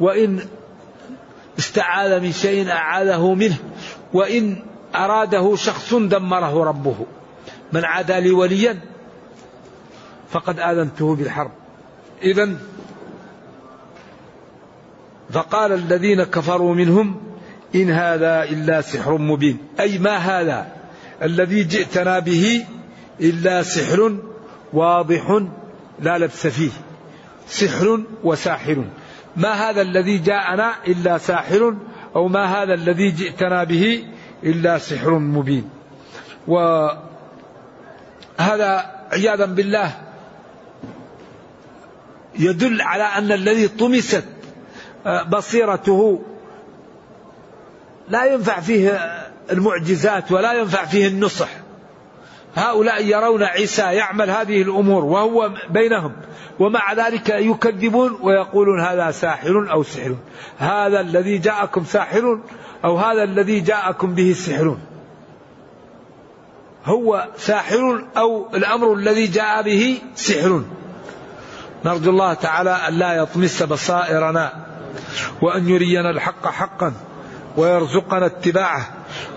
وإن 0.00 0.40
استعاذ 1.58 2.20
من 2.20 2.32
شيء 2.32 2.70
أعاذه 2.70 3.34
منه 3.34 3.56
وإن 4.12 4.62
أراده 4.94 5.56
شخص 5.56 5.94
دمره 5.94 6.64
ربه. 6.64 6.96
من 7.72 7.84
عادى 7.84 8.20
لي 8.20 8.30
وليا 8.30 8.78
فقد 10.30 10.60
آذنته 10.60 11.16
بالحرب. 11.16 11.50
إذا 12.22 12.56
فقال 15.30 15.72
الذين 15.72 16.22
كفروا 16.22 16.74
منهم 16.74 17.16
إن 17.74 17.90
هذا 17.90 18.44
إلا 18.44 18.80
سحر 18.80 19.18
مبين. 19.18 19.58
أي 19.80 19.98
ما 19.98 20.16
هذا 20.16 20.66
الذي 21.22 21.64
جئتنا 21.64 22.18
به 22.18 22.64
إلا 23.20 23.62
سحر 23.62 24.16
واضح 24.72 25.42
لا 26.00 26.18
لبس 26.18 26.46
فيه. 26.46 26.70
سحر 27.48 28.02
وساحر. 28.24 28.84
ما 29.36 29.52
هذا 29.52 29.82
الذي 29.82 30.18
جاءنا 30.18 30.74
إلا 30.88 31.18
ساحر؟ 31.18 31.76
أو 32.16 32.28
ما 32.28 32.44
هذا 32.44 32.74
الذي 32.74 33.10
جئتنا 33.10 33.64
به 33.64 34.04
إلا 34.44 34.78
سحر 34.78 35.18
مبين. 35.18 35.70
وهذا 36.48 37.00
عياذا 39.12 39.44
بالله 39.46 39.92
يدل 42.38 42.80
على 42.80 43.02
أن 43.02 43.32
الذي 43.32 43.68
طمست 43.68 44.24
بصيرته 45.28 46.22
لا 48.08 48.24
ينفع 48.24 48.60
فيه 48.60 49.00
المعجزات 49.50 50.32
ولا 50.32 50.52
ينفع 50.52 50.84
فيه 50.84 51.08
النصح. 51.08 51.48
هؤلاء 52.56 53.04
يرون 53.04 53.42
عيسى 53.42 53.82
يعمل 53.82 54.30
هذه 54.30 54.62
الأمور 54.62 55.04
وهو 55.04 55.50
بينهم 55.70 56.12
ومع 56.58 56.92
ذلك 56.92 57.28
يكذبون 57.28 58.18
ويقولون 58.22 58.80
هذا 58.80 59.10
ساحر 59.10 59.72
أو 59.72 59.82
سحر. 59.82 60.16
هذا 60.58 61.00
الذي 61.00 61.38
جاءكم 61.38 61.84
ساحر 61.84 62.40
أو 62.84 62.96
هذا 62.96 63.22
الذي 63.22 63.60
جاءكم 63.60 64.14
به 64.14 64.32
سحر. 64.32 64.76
هو 66.84 67.28
ساحر 67.36 68.04
أو 68.16 68.54
الأمر 68.54 68.94
الذي 68.94 69.26
جاء 69.26 69.62
به 69.62 69.98
سحر. 70.14 70.62
نرجو 71.84 72.10
الله 72.10 72.34
تعالى 72.34 72.70
أن 72.70 72.94
لا 72.94 73.12
يطمس 73.12 73.62
بصائرنا 73.62 74.52
وأن 75.42 75.68
يرينا 75.68 76.10
الحق 76.10 76.46
حقا. 76.46 76.92
ويرزقنا 77.56 78.26
اتباعه 78.26 78.86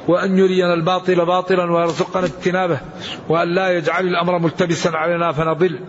وأن 0.07 0.37
يرينا 0.37 0.73
الباطل 0.73 1.25
باطلا 1.25 1.71
ويرزقنا 1.71 2.25
اجتنابه 2.25 2.79
وأن 3.29 3.47
لا 3.47 3.69
يجعل 3.69 4.07
الأمر 4.07 4.39
ملتبسا 4.39 4.89
علينا 4.89 5.31
فنضل. 5.31 5.79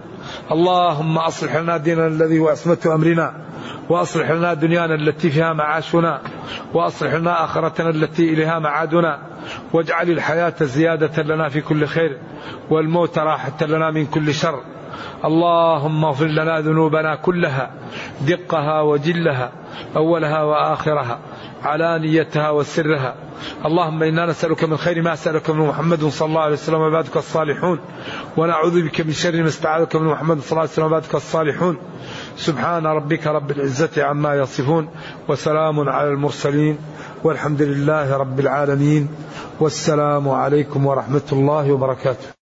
اللهم 0.53 1.19
أصلح 1.19 1.57
لنا 1.57 1.77
ديننا 1.77 2.07
الذي 2.07 2.39
هو 2.39 2.49
عصمة 2.49 2.79
أمرنا 2.95 3.35
وأصلح 3.89 4.31
لنا 4.31 4.55
دنيانا 4.55 4.95
التي 4.95 5.31
فيها 5.31 5.53
معاشنا 5.53 6.21
وأصلح 6.75 7.15
لنا 7.15 7.45
آخرتنا 7.45 7.91
التي 7.91 8.33
إليها 8.33 8.59
معادنا 8.59 9.19
واجعل 9.73 10.11
الحياة 10.11 10.55
زيادة 10.61 11.23
لنا 11.23 11.49
في 11.49 11.61
كل 11.61 11.87
خير 11.87 12.19
والموت 12.71 13.19
راحة 13.19 13.67
لنا 13.67 13.91
من 13.91 14.07
كل 14.07 14.35
شر. 14.35 14.61
اللهم 15.25 16.05
اغفر 16.05 16.27
لنا 16.27 16.61
ذنوبنا 16.61 17.17
كلها 17.17 17.71
دقها 18.21 18.81
وجلها 18.81 19.53
أولها 19.97 20.43
وآخرها. 20.43 21.19
علانيتها 21.63 22.51
وسرها. 22.51 23.15
اللهم 23.65 24.03
إنا 24.03 24.27
نسألك 24.27 24.65
من 24.65 24.77
خير 24.77 25.03
ما 25.03 25.15
سألك 25.15 25.51
من 25.51 25.67
محمد 25.67 26.05
صلى 26.05 26.29
الله 26.29 26.41
عليه 26.41 26.53
وسلم 26.53 26.81
وعبادك 26.81 27.17
الصالحون. 27.17 27.79
ونعوذ 28.37 28.83
بك 28.83 29.01
من 29.01 29.13
شر 29.13 29.43
ما 29.43 29.49
استعاذك 29.49 29.97
من 29.97 30.07
محمد 30.07 30.41
صلى 30.41 30.51
الله 30.51 30.61
عليه 30.61 30.71
وسلم 30.71 30.85
وعبادك 30.85 31.15
الصالحون. 31.15 31.77
سبحان 32.37 32.87
ربك 32.87 33.27
رب 33.27 33.51
العزة 33.51 34.05
عما 34.05 34.35
يصفون 34.35 34.89
وسلام 35.29 35.89
على 35.89 36.09
المرسلين 36.09 36.79
والحمد 37.25 37.63
لله 37.63 38.17
رب 38.17 38.41
العالمين. 38.41 39.09
والسلام 39.61 40.29
عليكم 40.29 40.87
ورحمة 40.87 41.29
الله 41.33 41.73
وبركاته. 41.73 42.40